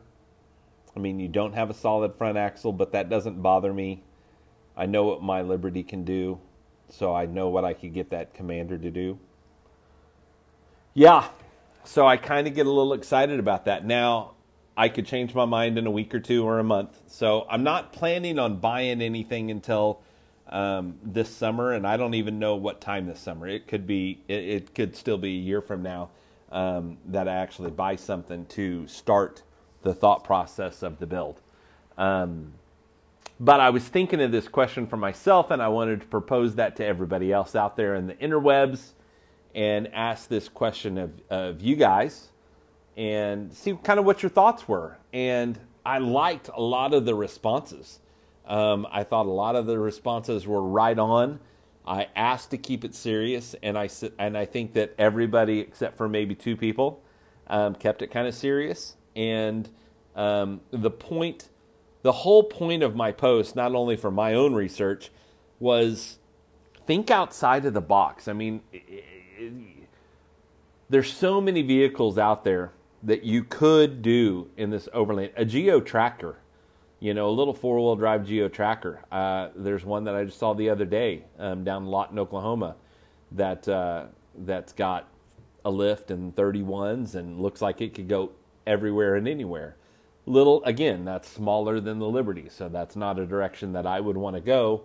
I 0.96 1.00
mean, 1.00 1.20
you 1.20 1.28
don't 1.28 1.54
have 1.54 1.70
a 1.70 1.74
solid 1.74 2.16
front 2.16 2.38
axle, 2.38 2.72
but 2.72 2.92
that 2.92 3.10
doesn't 3.10 3.42
bother 3.42 3.74
me. 3.74 4.04
I 4.76 4.86
know 4.86 5.04
what 5.04 5.22
my 5.24 5.42
Liberty 5.42 5.84
can 5.84 6.04
do, 6.04 6.40
so 6.90 7.14
I 7.16 7.26
know 7.26 7.50
what 7.50 7.66
I 7.66 7.74
could 7.74 7.94
get 7.94 8.12
that 8.12 8.34
Commander 8.34 8.78
to 8.78 8.92
do. 8.92 9.20
Yeah, 10.94 11.28
so 11.88 12.06
I 12.06 12.18
kind 12.18 12.48
of 12.48 12.54
get 12.54 12.66
a 12.66 12.70
little 12.70 12.94
excited 12.94 13.40
about 13.40 13.66
that. 13.66 13.86
Now, 13.86 14.34
I 14.76 14.90
could 14.90 15.06
change 15.06 15.34
my 15.34 15.46
mind 15.46 15.78
in 15.78 15.88
a 15.88 15.92
week 15.92 16.14
or 16.14 16.20
two 16.20 16.46
or 16.46 16.60
a 16.60 16.64
month. 16.64 17.00
So 17.08 17.48
I'm 17.50 17.64
not 17.64 17.94
planning 17.94 18.38
on 18.38 18.58
buying 18.58 19.02
anything 19.02 19.50
until 19.50 20.02
um, 20.50 20.98
this 21.02 21.30
summer, 21.30 21.72
and 21.72 21.88
I 21.88 21.96
don't 21.96 22.14
even 22.14 22.40
know 22.40 22.56
what 22.56 22.82
time 22.82 23.08
this 23.08 23.20
summer. 23.20 23.48
It 23.48 23.68
could 23.68 23.88
be, 23.88 24.20
it, 24.28 24.44
it 24.44 24.76
could 24.76 24.96
still 24.98 25.18
be 25.18 25.30
a 25.30 25.40
year 25.40 25.62
from 25.62 25.82
now 25.82 26.10
um, 26.52 26.98
that 27.06 27.28
I 27.30 27.36
actually 27.36 27.72
buy 27.72 27.96
something 27.96 28.46
to 28.48 28.86
start 28.88 29.44
the 29.82 29.94
thought 29.94 30.26
process 30.26 30.84
of 30.84 31.00
the 31.00 31.08
build. 31.08 31.42
Um, 31.98 32.54
but 33.40 33.62
I 33.62 33.70
was 33.70 33.88
thinking 33.88 34.22
of 34.22 34.32
this 34.32 34.50
question 34.50 34.88
for 34.88 34.98
myself, 34.98 35.52
and 35.52 35.62
I 35.62 35.70
wanted 35.70 36.02
to 36.02 36.08
propose 36.08 36.56
that 36.56 36.76
to 36.78 36.86
everybody 36.86 37.32
else 37.32 37.56
out 37.56 37.78
there 37.78 37.96
in 37.96 38.08
the 38.08 38.16
interwebs 38.16 38.92
and 39.58 39.92
ask 39.92 40.30
this 40.30 40.48
question 40.48 41.00
of, 41.00 41.12
of 41.32 41.62
you 41.62 41.76
guys 41.76 42.28
and 42.96 43.52
see 43.52 43.76
kind 43.84 44.00
of 44.00 44.06
what 44.06 44.22
your 44.22 44.30
thoughts 44.30 44.68
were. 44.68 44.98
And 45.12 45.60
I 45.84 45.98
liked 45.98 46.52
a 46.56 46.62
lot 46.62 46.94
of 46.94 47.06
the 47.06 47.16
responses. 47.16 48.00
Um, 48.46 48.86
I 48.92 49.04
thought 49.04 49.26
a 49.26 49.32
lot 49.32 49.56
of 49.56 49.66
the 49.66 49.80
responses 49.80 50.46
were 50.46 50.62
right 50.62 50.98
on. 50.98 51.40
I 51.88 52.08
asked 52.16 52.52
to 52.52 52.58
keep 52.58 52.86
it 52.86 52.94
serious, 52.94 53.56
and 53.64 53.78
I 53.78 53.90
and 54.20 54.38
I 54.38 54.46
think 54.46 54.74
that 54.74 54.94
everybody 54.98 55.60
except 55.60 55.98
for 55.98 56.08
maybe 56.08 56.36
two 56.36 56.56
people 56.56 57.02
um, 57.48 57.76
kept 57.76 58.02
it 58.02 58.12
kind 58.12 58.28
of 58.28 58.36
serious. 58.36 58.96
And 59.16 59.68
um, 60.16 60.62
the 60.70 60.92
point, 60.92 61.50
the 62.04 62.12
whole 62.12 62.44
point 62.44 62.84
of 62.84 62.96
my 62.96 63.12
post, 63.12 63.56
not 63.56 63.74
only 63.74 63.96
for 63.96 64.12
my 64.12 64.34
own 64.34 64.54
research, 64.54 65.12
was 65.60 66.20
think 66.86 67.10
outside 67.10 67.66
of 67.66 67.74
the 67.74 67.82
box. 67.82 68.28
I 68.28 68.34
mean, 68.34 68.62
there's 70.90 71.12
so 71.12 71.42
many 71.42 71.62
vehicles 71.62 72.18
out 72.18 72.44
there 72.44 72.72
that 73.04 73.24
you 73.24 73.44
could 73.44 74.02
do 74.02 74.50
in 74.58 74.70
this 74.70 74.90
overland. 74.94 75.32
A 75.36 75.46
Geo 75.46 75.80
Tracker, 75.80 76.38
you 77.00 77.14
know, 77.14 77.30
a 77.30 77.32
little 77.32 77.54
four 77.54 77.78
wheel 77.78 77.96
drive 77.96 78.26
Geo 78.26 78.48
Tracker. 78.48 79.04
Uh, 79.12 79.50
there's 79.56 79.86
one 79.86 80.04
that 80.06 80.16
I 80.16 80.26
just 80.26 80.40
saw 80.40 80.54
the 80.54 80.70
other 80.70 80.86
day 80.86 81.24
um, 81.38 81.64
down 81.64 81.86
Lawton, 81.86 82.18
Oklahoma, 82.20 82.76
that 83.34 83.68
uh, 83.68 84.06
that's 84.46 84.74
got 84.74 85.10
a 85.66 85.70
lift 85.70 86.12
and 86.12 86.36
31s 86.36 87.16
and 87.16 87.42
looks 87.42 87.62
like 87.62 87.82
it 87.82 87.94
could 87.94 88.08
go 88.08 88.32
everywhere 88.66 89.16
and 89.16 89.28
anywhere. 89.28 89.76
Little 90.26 90.64
again, 90.64 91.06
that's 91.06 91.30
smaller 91.30 91.80
than 91.80 92.00
the 92.00 92.08
Liberty, 92.08 92.48
so 92.50 92.68
that's 92.68 92.96
not 92.96 93.20
a 93.20 93.26
direction 93.26 93.74
that 93.74 93.86
I 93.86 94.00
would 94.00 94.18
want 94.18 94.36
to 94.36 94.42
go. 94.42 94.84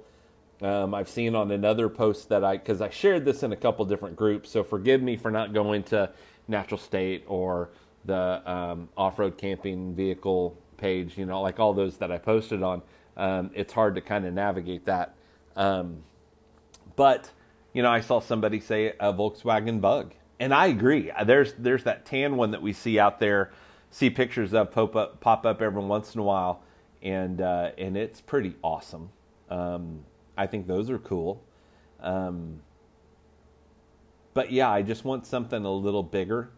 Um, 0.63 0.95
I've 0.95 1.09
seen 1.09 1.35
on 1.35 1.51
another 1.51 1.89
post 1.89 2.29
that 2.29 2.45
I, 2.45 2.57
because 2.57 2.81
I 2.81 2.89
shared 2.89 3.25
this 3.25 3.43
in 3.43 3.53
a 3.53 3.57
couple 3.57 3.85
different 3.85 4.15
groups, 4.15 4.49
so 4.49 4.63
forgive 4.63 5.03
me 5.03 5.17
for 5.17 5.31
not 5.31 5.53
going 5.53 5.83
to 5.85 6.11
Natural 6.47 6.79
State 6.79 7.25
or 7.27 7.71
the 8.05 8.43
um, 8.51 8.89
off 8.97 9.19
road 9.19 9.37
camping 9.37 9.95
vehicle 9.95 10.57
page, 10.77 11.19
you 11.19 11.27
know, 11.27 11.41
like 11.41 11.59
all 11.59 11.73
those 11.73 11.97
that 11.99 12.13
I 12.13 12.19
posted 12.19 12.63
on. 12.63 12.83
Um, 13.17 13.51
it's 13.55 13.73
hard 13.73 13.97
to 13.97 14.01
kind 14.01 14.25
of 14.25 14.35
navigate 14.35 14.87
that. 14.87 15.15
Um, 15.57 16.03
but, 16.95 17.31
you 17.73 17.83
know, 17.83 17.91
I 17.91 18.01
saw 18.01 18.21
somebody 18.21 18.61
say 18.61 18.95
a 19.01 19.13
Volkswagen 19.13 19.81
bug, 19.81 20.15
and 20.39 20.55
I 20.55 20.67
agree. 20.67 21.11
There's, 21.25 21.55
there's 21.55 21.85
that 21.85 22.07
tan 22.07 22.37
one 22.37 22.53
that 22.53 22.63
we 22.63 22.73
see 22.73 22.99
out 22.99 23.19
there, 23.19 23.51
see 23.91 24.11
pictures 24.11 24.55
of 24.55 24.71
pop 24.71 24.95
up, 24.95 25.21
pop 25.21 25.45
up 25.45 25.61
every 25.61 25.83
once 25.83 26.15
in 26.15 26.21
a 26.21 26.25
while, 26.25 26.63
and, 27.03 27.41
uh, 27.41 27.71
and 27.77 27.97
it's 27.97 28.21
pretty 28.21 28.55
awesome. 28.63 29.11
Um, 29.51 30.05
I 30.37 30.47
think 30.47 30.67
those 30.67 30.91
are 30.91 30.99
cool. 30.99 31.43
Um, 32.01 32.61
but 34.35 34.51
yeah, 34.51 34.71
I 34.71 34.83
just 34.83 35.05
want 35.05 35.27
something 35.27 35.65
a 35.65 35.73
little 35.73 36.03
bigger. 36.03 36.51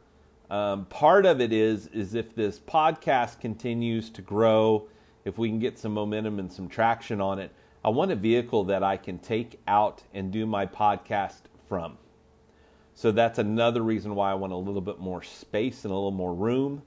Um, 0.51 0.85
part 0.87 1.27
of 1.27 1.41
it 1.41 1.53
is 1.53 1.87
is 1.89 2.15
if 2.15 2.35
this 2.35 2.61
podcast 2.61 3.41
continues 3.41 4.11
to 4.11 4.23
grow, 4.23 4.89
if 5.25 5.39
we 5.39 5.49
can 5.49 5.59
get 5.59 5.79
some 5.79 5.93
momentum 5.93 6.39
and 6.39 6.53
some 6.53 6.69
traction 6.69 7.21
on 7.21 7.39
it, 7.39 7.51
I 7.85 7.89
want 7.89 8.13
a 8.13 8.17
vehicle 8.17 8.65
that 8.65 8.83
I 8.83 8.97
can 8.97 9.19
take 9.19 9.61
out 9.67 10.03
and 10.13 10.31
do 10.31 10.47
my 10.47 10.67
podcast 10.67 11.43
from. 11.69 11.99
So 12.95 13.11
that's 13.11 13.39
another 13.39 13.83
reason 13.83 14.15
why 14.15 14.31
I 14.31 14.35
want 14.35 14.53
a 14.53 14.57
little 14.57 14.81
bit 14.81 15.01
more 15.01 15.23
space 15.23 15.85
and 15.85 15.91
a 15.91 15.95
little 15.95 16.13
more 16.13 16.33
room, 16.33 16.83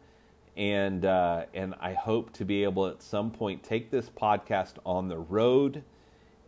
and 0.56 1.04
uh, 1.04 1.46
and 1.54 1.76
I 1.82 1.94
hope 1.94 2.32
to 2.34 2.46
be 2.46 2.64
able 2.64 2.88
at 2.88 3.02
some 3.02 3.32
point 3.32 3.64
take 3.64 3.92
this 3.92 4.10
podcast 4.10 4.76
on 4.86 5.10
the 5.10 5.18
road 5.18 5.84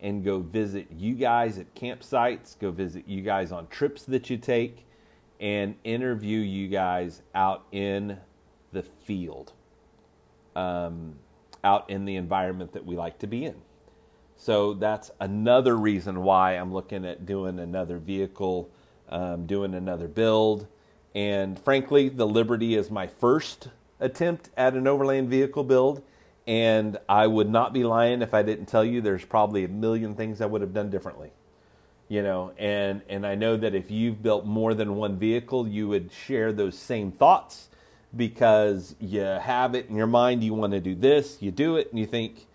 and 0.00 0.24
go 0.24 0.40
visit 0.40 0.86
you 0.96 1.14
guys 1.14 1.58
at 1.58 1.74
campsites, 1.74 2.58
go 2.58 2.70
visit 2.70 3.06
you 3.06 3.22
guys 3.22 3.52
on 3.52 3.66
trips 3.68 4.04
that 4.04 4.30
you 4.30 4.36
take, 4.36 4.86
and 5.40 5.74
interview 5.84 6.38
you 6.38 6.68
guys 6.68 7.22
out 7.34 7.64
in 7.72 8.18
the 8.72 8.82
field, 8.82 9.52
um, 10.56 11.14
out 11.64 11.88
in 11.90 12.04
the 12.04 12.16
environment 12.16 12.72
that 12.72 12.84
we 12.84 12.96
like 12.96 13.18
to 13.18 13.26
be 13.26 13.44
in. 13.44 13.56
So 14.36 14.72
that's 14.74 15.10
another 15.20 15.76
reason 15.76 16.22
why 16.22 16.52
I'm 16.52 16.72
looking 16.72 17.04
at 17.04 17.26
doing 17.26 17.58
another 17.58 17.98
vehicle, 17.98 18.70
um, 19.10 19.46
doing 19.46 19.74
another 19.74 20.08
build. 20.08 20.66
And 21.14 21.58
frankly, 21.58 22.08
the 22.08 22.26
Liberty 22.26 22.74
is 22.74 22.90
my 22.90 23.06
first 23.06 23.68
attempt 23.98 24.48
at 24.56 24.74
an 24.74 24.86
overland 24.86 25.28
vehicle 25.28 25.64
build. 25.64 26.02
And 26.50 26.98
I 27.08 27.28
would 27.28 27.48
not 27.48 27.72
be 27.72 27.84
lying 27.84 28.22
if 28.22 28.34
I 28.34 28.42
didn't 28.42 28.66
tell 28.66 28.84
you 28.84 29.00
there's 29.00 29.24
probably 29.24 29.64
a 29.64 29.68
million 29.68 30.16
things 30.16 30.40
I 30.40 30.46
would 30.46 30.62
have 30.62 30.74
done 30.74 30.90
differently. 30.90 31.30
You 32.08 32.22
know, 32.24 32.52
and, 32.58 33.02
and 33.08 33.24
I 33.24 33.36
know 33.36 33.56
that 33.56 33.72
if 33.74 33.90
you've 33.90 34.20
built 34.20 34.44
more 34.44 34.74
than 34.74 34.96
one 34.96 35.16
vehicle, 35.16 35.68
you 35.68 35.86
would 35.88 36.10
share 36.12 36.52
those 36.52 36.76
same 36.76 37.12
thoughts. 37.12 37.68
because 38.16 38.94
you 39.00 39.20
have 39.20 39.74
it 39.74 39.88
in 39.88 39.96
your 39.96 40.06
mind 40.06 40.42
you 40.42 40.54
want 40.54 40.72
to 40.72 40.80
do 40.80 40.94
this, 40.94 41.38
you 41.40 41.50
do 41.50 41.76
it, 41.76 41.90
and 41.90 41.98
you 41.98 42.06
think, 42.06 42.46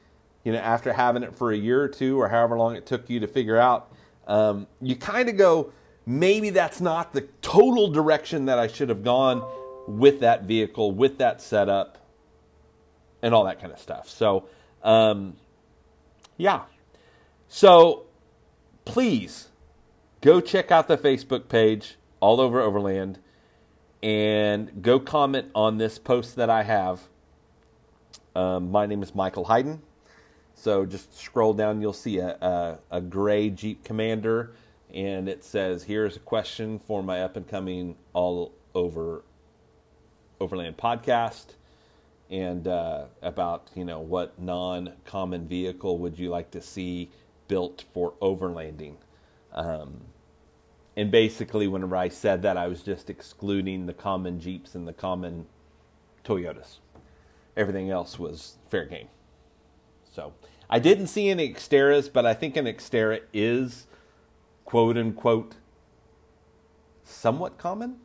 you 0.43 0.51
know, 0.51 0.59
after 0.59 0.93
having 0.93 1.23
it 1.23 1.33
for 1.33 1.51
a 1.51 1.57
year 1.57 1.81
or 1.81 1.87
two 1.87 2.19
or 2.19 2.27
however 2.27 2.57
long 2.57 2.75
it 2.75 2.85
took 2.85 3.09
you 3.09 3.19
to 3.19 3.27
figure 3.27 3.57
out, 3.57 3.91
um, 4.27 4.67
you 4.81 4.95
kind 4.95 5.29
of 5.29 5.37
go, 5.37 5.71
maybe 6.05 6.49
that's 6.49 6.81
not 6.81 7.13
the 7.13 7.21
total 7.41 7.87
direction 7.89 8.45
that 8.45 8.59
I 8.59 8.67
should 8.67 8.89
have 8.89 9.03
gone 9.03 9.43
with 9.87 10.19
that 10.19 10.43
vehicle, 10.43 10.91
with 10.91 11.17
that 11.19 11.41
setup, 11.41 12.04
and 13.25 13.33
all 13.33 13.45
that 13.45 13.59
kind 13.59 13.73
of 13.73 13.79
stuff. 13.79 14.07
So, 14.07 14.45
um, 14.83 15.35
yeah. 16.37 16.61
So, 17.47 18.03
please 18.85 19.47
go 20.21 20.39
check 20.39 20.69
out 20.69 20.87
the 20.87 20.95
Facebook 20.95 21.49
page, 21.49 21.95
All 22.19 22.39
Over 22.39 22.61
Overland, 22.61 23.17
and 24.03 24.83
go 24.83 24.99
comment 24.99 25.47
on 25.55 25.79
this 25.79 25.97
post 25.97 26.35
that 26.35 26.51
I 26.51 26.61
have. 26.61 27.01
Um, 28.35 28.69
my 28.69 28.85
name 28.85 29.01
is 29.01 29.15
Michael 29.15 29.45
Hayden. 29.45 29.81
So 30.53 30.85
just 30.85 31.17
scroll 31.19 31.55
down, 31.55 31.81
you'll 31.81 31.93
see 31.93 32.19
a, 32.19 32.29
a, 32.29 32.79
a 32.91 33.01
gray 33.01 33.49
Jeep 33.49 33.83
Commander, 33.83 34.53
and 34.93 35.27
it 35.27 35.43
says, 35.43 35.83
Here's 35.83 36.15
a 36.15 36.19
question 36.19 36.77
for 36.77 37.01
my 37.01 37.21
up 37.21 37.35
and 37.37 37.47
coming 37.47 37.95
All 38.13 38.53
Over 38.75 39.23
Overland 40.39 40.77
podcast 40.77 41.55
and 42.29 42.67
uh, 42.67 43.05
about 43.21 43.69
you 43.75 43.85
know 43.85 43.99
what 43.99 44.39
non-common 44.39 45.47
vehicle 45.47 45.99
would 45.99 46.17
you 46.17 46.29
like 46.29 46.51
to 46.51 46.61
see 46.61 47.09
built 47.47 47.83
for 47.93 48.13
overlanding. 48.21 48.95
Um, 49.51 50.01
and 50.97 51.11
basically 51.11 51.67
whenever 51.67 51.95
i 51.95 52.09
said 52.09 52.41
that 52.41 52.57
i 52.57 52.67
was 52.67 52.81
just 52.81 53.09
excluding 53.09 53.85
the 53.85 53.93
common 53.93 54.39
jeeps 54.39 54.75
and 54.75 54.87
the 54.87 54.93
common 54.93 55.45
toyotas. 56.23 56.77
Everything 57.55 57.89
else 57.89 58.17
was 58.19 58.57
fair 58.69 58.85
game. 58.85 59.07
So 60.11 60.33
i 60.69 60.79
didn't 60.79 61.07
see 61.07 61.29
any 61.29 61.53
Xterras 61.53 62.11
but 62.11 62.25
i 62.25 62.33
think 62.33 62.57
an 62.57 62.65
Xterra 62.65 63.21
is 63.33 63.87
quote 64.63 64.97
unquote 64.97 65.55
somewhat 67.03 67.57
common. 67.57 67.97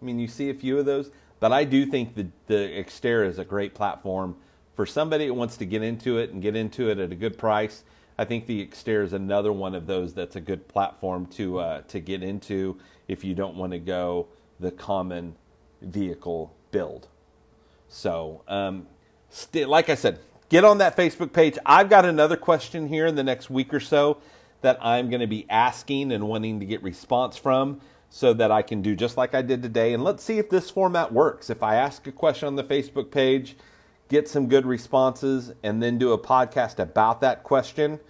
I 0.00 0.04
mean 0.04 0.18
you 0.18 0.28
see 0.28 0.48
a 0.48 0.54
few 0.54 0.78
of 0.78 0.86
those 0.86 1.10
but 1.40 1.52
I 1.52 1.64
do 1.64 1.86
think 1.86 2.14
the, 2.14 2.26
the 2.46 2.84
Xterra 2.84 3.26
is 3.28 3.38
a 3.38 3.44
great 3.44 3.74
platform 3.74 4.36
for 4.74 4.86
somebody 4.86 5.26
that 5.26 5.34
wants 5.34 5.56
to 5.58 5.64
get 5.64 5.82
into 5.82 6.18
it 6.18 6.30
and 6.30 6.42
get 6.42 6.56
into 6.56 6.90
it 6.90 6.98
at 6.98 7.10
a 7.12 7.14
good 7.16 7.38
price. 7.38 7.84
I 8.18 8.24
think 8.24 8.46
the 8.46 8.66
Xterra 8.66 9.04
is 9.04 9.12
another 9.12 9.52
one 9.52 9.74
of 9.74 9.86
those 9.86 10.14
that's 10.14 10.36
a 10.36 10.40
good 10.40 10.66
platform 10.68 11.26
to 11.26 11.58
uh, 11.58 11.80
to 11.88 12.00
get 12.00 12.22
into 12.22 12.78
if 13.06 13.24
you 13.24 13.34
don't 13.34 13.56
want 13.56 13.72
to 13.72 13.78
go 13.78 14.28
the 14.58 14.72
common 14.72 15.36
vehicle 15.80 16.54
build. 16.70 17.08
So, 17.88 18.42
um, 18.48 18.86
st- 19.30 19.68
like 19.68 19.88
I 19.88 19.94
said, 19.94 20.18
get 20.48 20.64
on 20.64 20.78
that 20.78 20.96
Facebook 20.96 21.32
page. 21.32 21.56
I've 21.64 21.88
got 21.88 22.04
another 22.04 22.36
question 22.36 22.88
here 22.88 23.06
in 23.06 23.14
the 23.14 23.22
next 23.22 23.50
week 23.50 23.72
or 23.72 23.80
so 23.80 24.18
that 24.60 24.78
I'm 24.84 25.08
going 25.08 25.20
to 25.20 25.28
be 25.28 25.46
asking 25.48 26.12
and 26.12 26.28
wanting 26.28 26.60
to 26.60 26.66
get 26.66 26.82
response 26.82 27.36
from 27.36 27.80
so 28.10 28.32
that 28.32 28.50
I 28.50 28.62
can 28.62 28.82
do 28.82 28.96
just 28.96 29.16
like 29.16 29.34
I 29.34 29.42
did 29.42 29.62
today. 29.62 29.92
And 29.92 30.02
let's 30.02 30.22
see 30.22 30.38
if 30.38 30.48
this 30.48 30.70
format 30.70 31.12
works. 31.12 31.50
If 31.50 31.62
I 31.62 31.76
ask 31.76 32.06
a 32.06 32.12
question 32.12 32.46
on 32.46 32.56
the 32.56 32.64
Facebook 32.64 33.10
page, 33.10 33.56
get 34.08 34.28
some 34.28 34.48
good 34.48 34.64
responses, 34.64 35.52
and 35.62 35.82
then 35.82 35.98
do 35.98 36.12
a 36.12 36.18
podcast 36.18 36.78
about 36.78 37.20
that 37.20 37.42
question, 37.42 38.00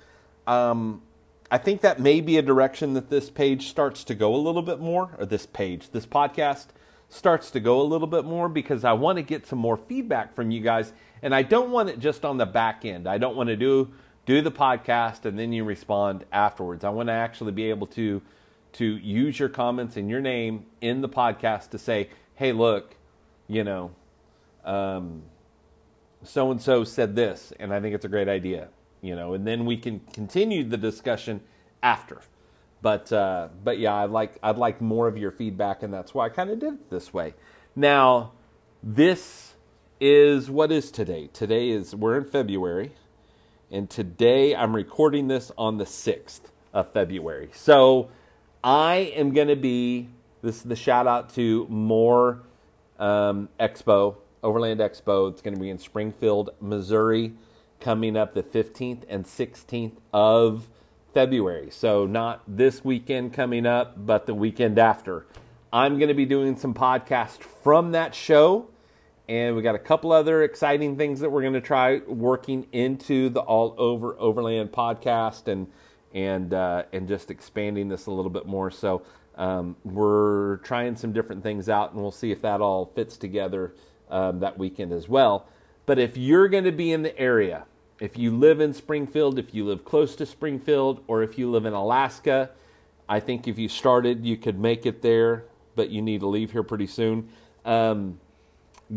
um, 0.46 1.02
I 1.50 1.58
think 1.58 1.80
that 1.80 1.98
may 1.98 2.20
be 2.20 2.36
a 2.36 2.42
direction 2.42 2.94
that 2.94 3.10
this 3.10 3.30
page 3.30 3.68
starts 3.68 4.04
to 4.04 4.14
go 4.14 4.34
a 4.34 4.36
little 4.36 4.62
bit 4.62 4.80
more, 4.80 5.16
or 5.18 5.26
this 5.26 5.46
page, 5.46 5.90
this 5.90 6.06
podcast 6.06 6.66
starts 7.08 7.50
to 7.52 7.60
go 7.60 7.80
a 7.80 7.84
little 7.84 8.06
bit 8.06 8.24
more 8.24 8.48
because 8.48 8.84
I 8.84 8.92
want 8.92 9.16
to 9.16 9.22
get 9.22 9.46
some 9.46 9.58
more 9.58 9.76
feedback 9.76 10.34
from 10.34 10.50
you 10.50 10.60
guys. 10.60 10.92
And 11.22 11.34
I 11.34 11.42
don't 11.42 11.70
want 11.70 11.88
it 11.88 11.98
just 11.98 12.24
on 12.24 12.36
the 12.36 12.46
back 12.46 12.84
end. 12.84 13.08
I 13.08 13.18
don't 13.18 13.36
want 13.36 13.48
to 13.48 13.56
do 13.56 13.90
do 14.26 14.42
the 14.42 14.52
podcast 14.52 15.24
and 15.24 15.38
then 15.38 15.54
you 15.54 15.64
respond 15.64 16.22
afterwards. 16.30 16.84
I 16.84 16.90
want 16.90 17.08
to 17.08 17.14
actually 17.14 17.52
be 17.52 17.70
able 17.70 17.86
to 17.88 18.20
to 18.74 18.84
use 18.84 19.38
your 19.38 19.48
comments 19.48 19.96
and 19.96 20.10
your 20.10 20.20
name 20.20 20.66
in 20.80 21.00
the 21.00 21.08
podcast 21.08 21.70
to 21.70 21.78
say, 21.78 22.10
hey, 22.34 22.52
look, 22.52 22.96
you 23.48 23.64
know, 23.64 23.92
so 26.24 26.50
and 26.50 26.60
so 26.60 26.84
said 26.84 27.16
this, 27.16 27.52
and 27.58 27.72
I 27.72 27.80
think 27.80 27.94
it's 27.94 28.04
a 28.04 28.08
great 28.08 28.28
idea, 28.28 28.68
you 29.02 29.16
know, 29.16 29.34
and 29.34 29.46
then 29.46 29.66
we 29.66 29.76
can 29.76 30.00
continue 30.12 30.64
the 30.64 30.76
discussion 30.76 31.40
after. 31.82 32.20
But 32.82 33.12
uh, 33.12 33.48
but 33.64 33.78
yeah, 33.78 33.94
I'd 33.94 34.10
like 34.10 34.38
I'd 34.42 34.58
like 34.58 34.80
more 34.80 35.08
of 35.08 35.18
your 35.18 35.30
feedback, 35.30 35.82
and 35.82 35.92
that's 35.92 36.14
why 36.14 36.26
I 36.26 36.28
kind 36.28 36.50
of 36.50 36.58
did 36.58 36.74
it 36.74 36.90
this 36.90 37.12
way. 37.12 37.34
Now, 37.74 38.32
this 38.82 39.54
is 40.00 40.50
what 40.50 40.70
is 40.70 40.90
today. 40.90 41.28
Today 41.32 41.70
is 41.70 41.94
we're 41.94 42.16
in 42.16 42.24
February, 42.24 42.92
and 43.70 43.90
today 43.90 44.54
I'm 44.54 44.76
recording 44.76 45.28
this 45.28 45.50
on 45.58 45.78
the 45.78 45.86
sixth 45.86 46.52
of 46.72 46.92
February. 46.92 47.50
So 47.52 48.10
I 48.68 49.14
am 49.16 49.32
going 49.32 49.48
to 49.48 49.56
be, 49.56 50.10
this 50.42 50.56
is 50.56 50.62
the 50.64 50.76
shout 50.76 51.06
out 51.06 51.32
to 51.36 51.66
more 51.70 52.42
um, 52.98 53.48
Expo, 53.58 54.16
Overland 54.42 54.80
Expo. 54.80 55.30
It's 55.30 55.40
going 55.40 55.54
to 55.54 55.60
be 55.60 55.70
in 55.70 55.78
Springfield, 55.78 56.50
Missouri, 56.60 57.32
coming 57.80 58.14
up 58.14 58.34
the 58.34 58.42
15th 58.42 59.04
and 59.08 59.24
16th 59.24 59.96
of 60.12 60.68
February. 61.14 61.70
So, 61.70 62.04
not 62.04 62.42
this 62.46 62.84
weekend 62.84 63.32
coming 63.32 63.64
up, 63.64 64.04
but 64.04 64.26
the 64.26 64.34
weekend 64.34 64.78
after. 64.78 65.24
I'm 65.72 65.96
going 65.96 66.08
to 66.08 66.14
be 66.14 66.26
doing 66.26 66.54
some 66.54 66.74
podcasts 66.74 67.40
from 67.40 67.92
that 67.92 68.14
show. 68.14 68.68
And 69.30 69.56
we 69.56 69.62
got 69.62 69.76
a 69.76 69.78
couple 69.78 70.12
other 70.12 70.42
exciting 70.42 70.98
things 70.98 71.20
that 71.20 71.30
we're 71.30 71.40
going 71.40 71.54
to 71.54 71.62
try 71.62 72.02
working 72.06 72.66
into 72.72 73.30
the 73.30 73.40
All 73.40 73.74
Over 73.78 74.14
Overland 74.18 74.72
podcast. 74.72 75.48
And 75.48 75.68
and 76.14 76.54
uh, 76.54 76.84
and 76.92 77.08
just 77.08 77.30
expanding 77.30 77.88
this 77.88 78.06
a 78.06 78.10
little 78.10 78.30
bit 78.30 78.46
more. 78.46 78.70
So 78.70 79.02
um, 79.36 79.76
we're 79.84 80.56
trying 80.58 80.96
some 80.96 81.12
different 81.12 81.42
things 81.42 81.68
out, 81.68 81.92
and 81.92 82.00
we'll 82.00 82.10
see 82.10 82.32
if 82.32 82.42
that 82.42 82.60
all 82.60 82.86
fits 82.94 83.16
together 83.16 83.74
um, 84.10 84.40
that 84.40 84.58
weekend 84.58 84.92
as 84.92 85.08
well. 85.08 85.46
But 85.86 85.98
if 85.98 86.16
you're 86.16 86.48
going 86.48 86.64
to 86.64 86.72
be 86.72 86.92
in 86.92 87.02
the 87.02 87.18
area, 87.18 87.64
if 88.00 88.18
you 88.18 88.36
live 88.36 88.60
in 88.60 88.74
Springfield, 88.74 89.38
if 89.38 89.54
you 89.54 89.64
live 89.64 89.84
close 89.84 90.14
to 90.16 90.26
Springfield, 90.26 91.02
or 91.06 91.22
if 91.22 91.38
you 91.38 91.50
live 91.50 91.64
in 91.64 91.72
Alaska, 91.72 92.50
I 93.08 93.20
think 93.20 93.48
if 93.48 93.58
you 93.58 93.68
started, 93.68 94.24
you 94.24 94.36
could 94.36 94.58
make 94.58 94.86
it 94.86 95.02
there, 95.02 95.44
but 95.74 95.90
you 95.90 96.02
need 96.02 96.20
to 96.20 96.26
leave 96.26 96.52
here 96.52 96.62
pretty 96.62 96.86
soon. 96.86 97.28
Um, 97.64 98.20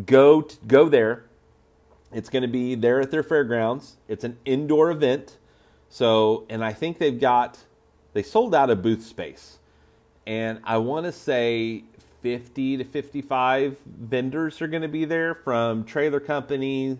go 0.05 0.41
t- 0.41 0.57
go 0.67 0.89
there. 0.89 1.25
It's 2.11 2.29
going 2.29 2.41
to 2.41 2.49
be 2.49 2.75
there 2.75 2.99
at 2.99 3.09
their 3.09 3.23
fairgrounds. 3.23 3.97
It's 4.07 4.23
an 4.23 4.37
indoor 4.43 4.91
event. 4.91 5.37
So, 5.91 6.45
and 6.49 6.63
I 6.63 6.71
think 6.71 6.99
they've 6.99 7.19
got, 7.19 7.59
they 8.13 8.23
sold 8.23 8.55
out 8.55 8.69
of 8.69 8.81
booth 8.81 9.05
space. 9.05 9.59
And 10.25 10.61
I 10.63 10.77
want 10.77 11.05
to 11.05 11.11
say 11.11 11.83
50 12.21 12.77
to 12.77 12.83
55 12.85 13.77
vendors 13.85 14.61
are 14.61 14.67
going 14.67 14.83
to 14.83 14.87
be 14.87 15.03
there 15.03 15.35
from 15.35 15.83
trailer 15.83 16.21
companies, 16.21 16.97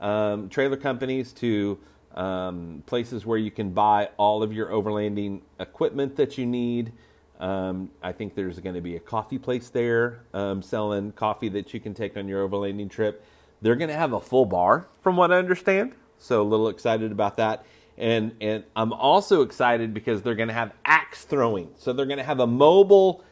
um, 0.00 0.48
trailer 0.48 0.78
companies 0.78 1.34
to 1.34 1.78
um, 2.14 2.82
places 2.86 3.26
where 3.26 3.36
you 3.36 3.50
can 3.50 3.68
buy 3.68 4.08
all 4.16 4.42
of 4.42 4.50
your 4.50 4.68
overlanding 4.68 5.42
equipment 5.60 6.16
that 6.16 6.38
you 6.38 6.46
need. 6.46 6.90
Um, 7.38 7.90
I 8.02 8.12
think 8.12 8.34
there's 8.34 8.58
going 8.60 8.76
to 8.76 8.80
be 8.80 8.96
a 8.96 9.00
coffee 9.00 9.38
place 9.38 9.68
there 9.68 10.20
um, 10.32 10.62
selling 10.62 11.12
coffee 11.12 11.50
that 11.50 11.74
you 11.74 11.80
can 11.80 11.92
take 11.92 12.16
on 12.16 12.28
your 12.28 12.48
overlanding 12.48 12.88
trip. 12.88 13.26
They're 13.60 13.76
going 13.76 13.90
to 13.90 13.96
have 13.96 14.14
a 14.14 14.20
full 14.20 14.46
bar, 14.46 14.88
from 15.02 15.16
what 15.16 15.30
I 15.30 15.36
understand. 15.36 15.92
So 16.16 16.40
a 16.40 16.44
little 16.44 16.68
excited 16.68 17.12
about 17.12 17.36
that. 17.36 17.66
And, 17.98 18.34
and 18.40 18.64
I'm 18.74 18.92
also 18.92 19.42
excited 19.42 19.92
because 19.92 20.22
they're 20.22 20.34
going 20.34 20.48
to 20.48 20.54
have 20.54 20.72
axe 20.84 21.24
throwing. 21.24 21.70
So 21.78 21.92
they're 21.92 22.06
going 22.06 22.18
to 22.18 22.24
have 22.24 22.40
a 22.40 22.46
mobile 22.46 23.24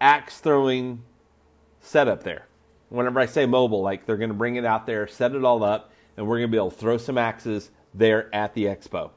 axe 0.00 0.40
throwing 0.40 1.02
setup 1.80 2.22
there. 2.22 2.46
Whenever 2.88 3.20
I 3.20 3.26
say 3.26 3.46
mobile, 3.46 3.82
like 3.82 4.06
they're 4.06 4.16
going 4.16 4.30
to 4.30 4.34
bring 4.34 4.56
it 4.56 4.64
out 4.64 4.86
there, 4.86 5.06
set 5.06 5.34
it 5.34 5.44
all 5.44 5.62
up, 5.62 5.92
and 6.16 6.26
we're 6.26 6.38
going 6.38 6.48
to 6.48 6.52
be 6.52 6.58
able 6.58 6.72
to 6.72 6.76
throw 6.76 6.98
some 6.98 7.16
axes 7.16 7.70
there 7.94 8.34
at 8.34 8.54
the 8.54 8.64
expo. 8.64 9.10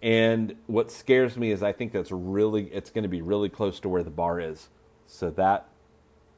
And 0.00 0.54
what 0.66 0.92
scares 0.92 1.36
me 1.36 1.50
is 1.50 1.62
I 1.62 1.72
think 1.72 1.92
that's 1.92 2.12
really, 2.12 2.66
it's 2.66 2.90
going 2.90 3.02
to 3.02 3.08
be 3.08 3.20
really 3.20 3.48
close 3.48 3.80
to 3.80 3.88
where 3.88 4.04
the 4.04 4.10
bar 4.10 4.40
is. 4.40 4.68
So 5.08 5.30
that, 5.30 5.66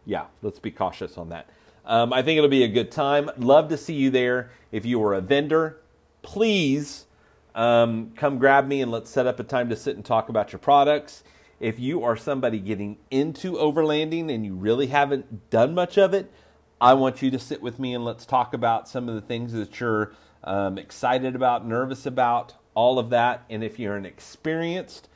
yeah, 0.07 0.27
let's 0.41 0.59
be 0.59 0.71
cautious 0.71 1.19
on 1.19 1.29
that. 1.29 1.51
Um, 1.85 2.13
I 2.13 2.23
think 2.23 2.39
it'll 2.39 2.49
be 2.49 2.65
a 2.65 2.69
good 2.69 2.91
time. 2.91 3.31
Love 3.37 3.69
to 3.69 3.77
see 3.77 3.95
you 3.95 4.11
there. 4.11 4.51
If 4.73 4.87
you 4.87 5.03
are 5.05 5.13
a 5.13 5.21
vendor, 5.21 5.81
please 6.23 7.07
um, 7.55 8.13
come 8.17 8.39
grab 8.39 8.67
me 8.67 8.81
and 8.83 8.91
let's 8.91 9.11
set 9.11 9.27
up 9.27 9.41
a 9.41 9.45
time 9.45 9.69
to 9.69 9.77
sit 9.77 9.97
and 9.97 10.05
talk 10.05 10.29
about 10.29 10.53
your 10.53 10.59
products. 10.59 11.23
If 11.59 11.79
you 11.79 12.03
are 12.05 12.17
somebody 12.17 12.59
getting 12.59 12.99
into 13.11 13.53
overlanding 13.53 14.33
and 14.33 14.47
you 14.47 14.55
really 14.55 14.87
haven't 14.87 15.51
done 15.51 15.75
much 15.75 15.99
of 15.99 16.15
it, 16.15 16.33
I 16.81 16.95
want 16.95 17.21
you 17.21 17.31
to 17.31 17.39
sit 17.39 17.61
with 17.61 17.79
me 17.79 17.95
and 17.95 18.05
let's 18.05 18.25
talk 18.25 18.55
about 18.55 18.89
some 18.89 19.09
of 19.09 19.15
the 19.15 19.21
things 19.21 19.53
that 19.53 19.79
you're 19.79 20.15
um, 20.43 20.79
excited 20.79 21.37
about, 21.37 21.67
nervous 21.67 22.07
about, 22.07 22.55
all 22.75 22.99
of 22.99 23.11
that. 23.11 23.45
And 23.51 23.63
if 23.63 23.79
you're 23.79 23.97
an 23.97 24.07
experienced 24.07 25.09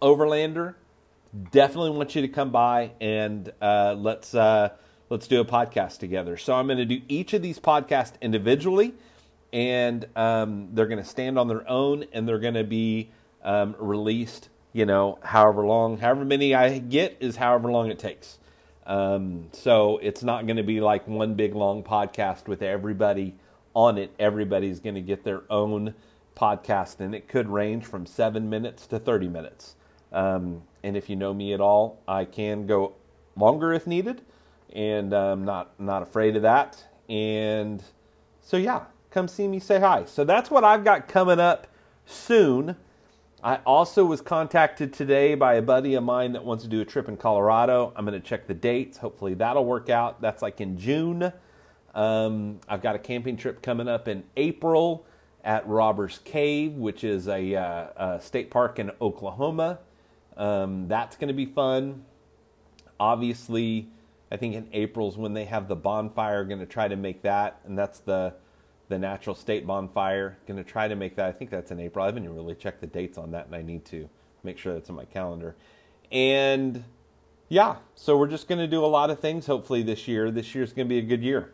overlander, 0.00 0.76
definitely 1.50 1.90
want 1.90 2.14
you 2.14 2.22
to 2.22 2.28
come 2.28 2.50
by 2.50 2.92
and 3.00 3.52
uh, 3.60 3.94
let's 3.98 4.34
uh, 4.34 4.70
let's 5.10 5.26
do 5.28 5.40
a 5.40 5.44
podcast 5.44 5.98
together. 5.98 6.36
So 6.36 6.54
I'm 6.54 6.66
going 6.66 6.78
to 6.78 6.84
do 6.84 7.02
each 7.08 7.34
of 7.34 7.42
these 7.42 7.58
podcasts 7.58 8.14
individually, 8.22 8.94
and 9.52 10.06
um, 10.16 10.68
they're 10.72 10.86
going 10.86 11.02
to 11.02 11.08
stand 11.08 11.38
on 11.38 11.48
their 11.48 11.68
own, 11.68 12.04
and 12.12 12.28
they're 12.28 12.38
going 12.38 12.54
to 12.54 12.64
be 12.64 13.10
um, 13.42 13.74
released. 13.78 14.48
You 14.72 14.86
know, 14.86 15.18
however 15.22 15.66
long, 15.66 15.98
however 15.98 16.24
many 16.24 16.54
I 16.54 16.78
get 16.78 17.16
is 17.18 17.36
however 17.36 17.72
long 17.72 17.90
it 17.90 17.98
takes. 17.98 18.38
Um, 18.86 19.48
so 19.52 19.98
it's 19.98 20.22
not 20.22 20.46
going 20.46 20.58
to 20.58 20.62
be 20.62 20.80
like 20.80 21.08
one 21.08 21.34
big 21.34 21.54
long 21.54 21.82
podcast 21.82 22.46
with 22.46 22.62
everybody 22.62 23.34
on 23.74 23.98
it. 23.98 24.14
Everybody's 24.18 24.78
going 24.80 24.94
to 24.94 25.00
get 25.00 25.24
their 25.24 25.42
own 25.50 25.94
podcast, 26.36 27.00
and 27.00 27.14
it 27.14 27.28
could 27.28 27.48
range 27.48 27.84
from 27.84 28.06
seven 28.06 28.48
minutes 28.48 28.86
to 28.88 28.98
30 28.98 29.28
minutes. 29.28 29.74
Um, 30.12 30.62
and 30.82 30.96
if 30.96 31.08
you 31.10 31.16
know 31.16 31.34
me 31.34 31.52
at 31.52 31.60
all, 31.60 32.00
I 32.06 32.24
can 32.24 32.66
go 32.66 32.94
longer 33.36 33.72
if 33.72 33.86
needed, 33.86 34.22
and 34.72 35.12
I'm 35.12 35.44
not 35.44 35.78
not 35.78 36.02
afraid 36.02 36.36
of 36.36 36.42
that. 36.42 36.84
And 37.08 37.82
so 38.40 38.56
yeah, 38.56 38.84
come 39.10 39.28
see 39.28 39.48
me, 39.48 39.58
say 39.58 39.80
hi. 39.80 40.04
So 40.04 40.24
that's 40.24 40.50
what 40.50 40.64
I've 40.64 40.84
got 40.84 41.08
coming 41.08 41.40
up 41.40 41.66
soon. 42.06 42.76
I 43.42 43.56
also 43.64 44.04
was 44.04 44.20
contacted 44.20 44.92
today 44.92 45.34
by 45.34 45.54
a 45.54 45.62
buddy 45.62 45.94
of 45.94 46.04
mine 46.04 46.32
that 46.32 46.44
wants 46.44 46.62
to 46.64 46.68
do 46.68 46.80
a 46.80 46.84
trip 46.84 47.08
in 47.08 47.16
Colorado. 47.16 47.92
I'm 47.96 48.04
going 48.04 48.20
to 48.20 48.26
check 48.26 48.46
the 48.46 48.54
dates. 48.54 48.98
Hopefully 48.98 49.34
that'll 49.34 49.64
work 49.64 49.88
out. 49.88 50.20
That's 50.20 50.42
like 50.42 50.60
in 50.60 50.78
June. 50.78 51.32
Um, 51.94 52.60
I've 52.68 52.82
got 52.82 52.94
a 52.94 52.98
camping 52.98 53.36
trip 53.36 53.62
coming 53.62 53.88
up 53.88 54.08
in 54.08 54.24
April 54.36 55.06
at 55.42 55.66
Robbers 55.66 56.20
Cave, 56.24 56.74
which 56.74 57.02
is 57.02 57.28
a, 57.28 57.54
uh, 57.54 57.86
a 57.96 58.20
state 58.20 58.50
park 58.50 58.78
in 58.78 58.90
Oklahoma. 59.00 59.78
Um, 60.36 60.86
that's 60.86 61.16
going 61.16 61.28
to 61.28 61.34
be 61.34 61.46
fun. 61.46 62.04
Obviously, 63.00 63.88
I 64.30 64.36
think 64.36 64.54
in 64.54 64.68
April's 64.72 65.16
when 65.16 65.32
they 65.32 65.46
have 65.46 65.66
the 65.66 65.76
bonfire. 65.76 66.44
Going 66.44 66.60
to 66.60 66.66
try 66.66 66.88
to 66.88 66.96
make 66.96 67.22
that, 67.22 67.60
and 67.64 67.78
that's 67.78 68.00
the 68.00 68.34
the 68.90 68.98
natural 68.98 69.34
state 69.34 69.66
bonfire. 69.66 70.36
Going 70.46 70.62
to 70.62 70.68
try 70.68 70.88
to 70.88 70.96
make 70.96 71.16
that. 71.16 71.26
I 71.26 71.32
think 71.32 71.48
that's 71.48 71.70
in 71.70 71.80
April. 71.80 72.02
I 72.02 72.06
haven't 72.08 72.24
even 72.24 72.36
really 72.36 72.56
checked 72.56 72.82
the 72.82 72.86
dates 72.86 73.16
on 73.16 73.30
that, 73.30 73.46
and 73.46 73.54
I 73.54 73.62
need 73.62 73.86
to 73.86 74.10
make 74.42 74.58
sure 74.58 74.74
that's 74.74 74.90
in 74.90 74.96
my 74.96 75.06
calendar. 75.06 75.56
And 76.12 76.84
yeah, 77.48 77.76
so 77.94 78.18
we're 78.18 78.26
just 78.26 78.48
going 78.48 78.58
to 78.58 78.66
do 78.66 78.84
a 78.84 78.86
lot 78.86 79.08
of 79.08 79.20
things. 79.20 79.46
Hopefully 79.46 79.82
this 79.82 80.06
year. 80.06 80.30
This 80.30 80.54
year's 80.54 80.72
going 80.72 80.86
to 80.86 80.90
be 80.90 80.98
a 80.98 81.02
good 81.02 81.22
year. 81.22 81.52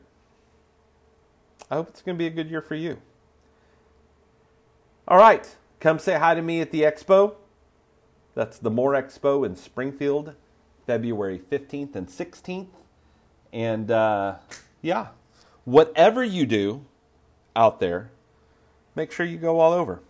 I 1.70 1.76
hope 1.76 1.88
it's 1.88 2.02
going 2.02 2.16
to 2.16 2.18
be 2.18 2.26
a 2.26 2.30
good 2.30 2.50
year 2.50 2.62
for 2.62 2.74
you. 2.74 2.98
All 5.06 5.18
right, 5.18 5.54
come 5.78 5.98
say 5.98 6.18
hi 6.18 6.34
to 6.34 6.42
me 6.42 6.60
at 6.60 6.72
the 6.72 6.82
expo. 6.82 7.34
That's 8.34 8.58
the 8.58 8.70
More 8.70 8.92
Expo 8.92 9.46
in 9.46 9.56
Springfield, 9.56 10.34
February 10.86 11.38
15th 11.38 11.94
and 11.94 12.06
16th. 12.06 12.66
And 13.52 13.90
uh, 13.90 14.36
yeah, 14.82 15.08
whatever 15.64 16.22
you 16.24 16.44
do 16.44 16.84
out 17.56 17.80
there, 17.80 18.10
make 18.94 19.10
sure 19.10 19.26
you 19.26 19.38
go 19.38 19.58
all 19.58 19.72
over. 19.72 20.00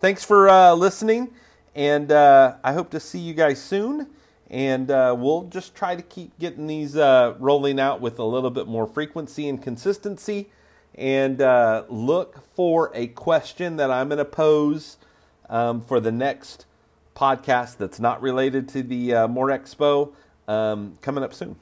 Thanks 0.00 0.24
for 0.24 0.48
uh, 0.48 0.74
listening, 0.74 1.30
and 1.74 2.12
uh, 2.12 2.56
I 2.62 2.74
hope 2.74 2.90
to 2.90 3.00
see 3.00 3.18
you 3.18 3.32
guys 3.32 3.62
soon. 3.62 4.08
And 4.50 4.90
uh, 4.90 5.14
we'll 5.18 5.44
just 5.44 5.74
try 5.74 5.94
to 5.94 6.00
keep 6.00 6.38
getting 6.38 6.66
these 6.66 6.96
uh, 6.96 7.34
rolling 7.38 7.78
out 7.78 8.00
with 8.00 8.18
a 8.18 8.24
little 8.24 8.50
bit 8.50 8.66
more 8.66 8.86
frequency 8.86 9.48
and 9.48 9.62
consistency. 9.62 10.48
And 10.94 11.42
uh, 11.42 11.84
look 11.88 12.42
for 12.54 12.90
a 12.94 13.08
question 13.08 13.76
that 13.76 13.90
I'm 13.90 14.08
going 14.08 14.18
to 14.18 14.24
pose 14.24 14.96
um, 15.50 15.82
for 15.82 16.00
the 16.00 16.10
next 16.10 16.64
podcast 17.14 17.76
that's 17.76 18.00
not 18.00 18.22
related 18.22 18.68
to 18.70 18.82
the 18.82 19.14
uh, 19.14 19.28
More 19.28 19.48
Expo 19.48 20.12
um, 20.48 20.96
coming 21.02 21.22
up 21.22 21.34
soon. 21.34 21.56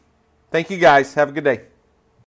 Thank 0.51 0.70
you 0.70 0.79
guys. 0.79 1.14
Have 1.14 1.31
a 1.31 1.33
good 1.33 1.44
day. 1.44 1.75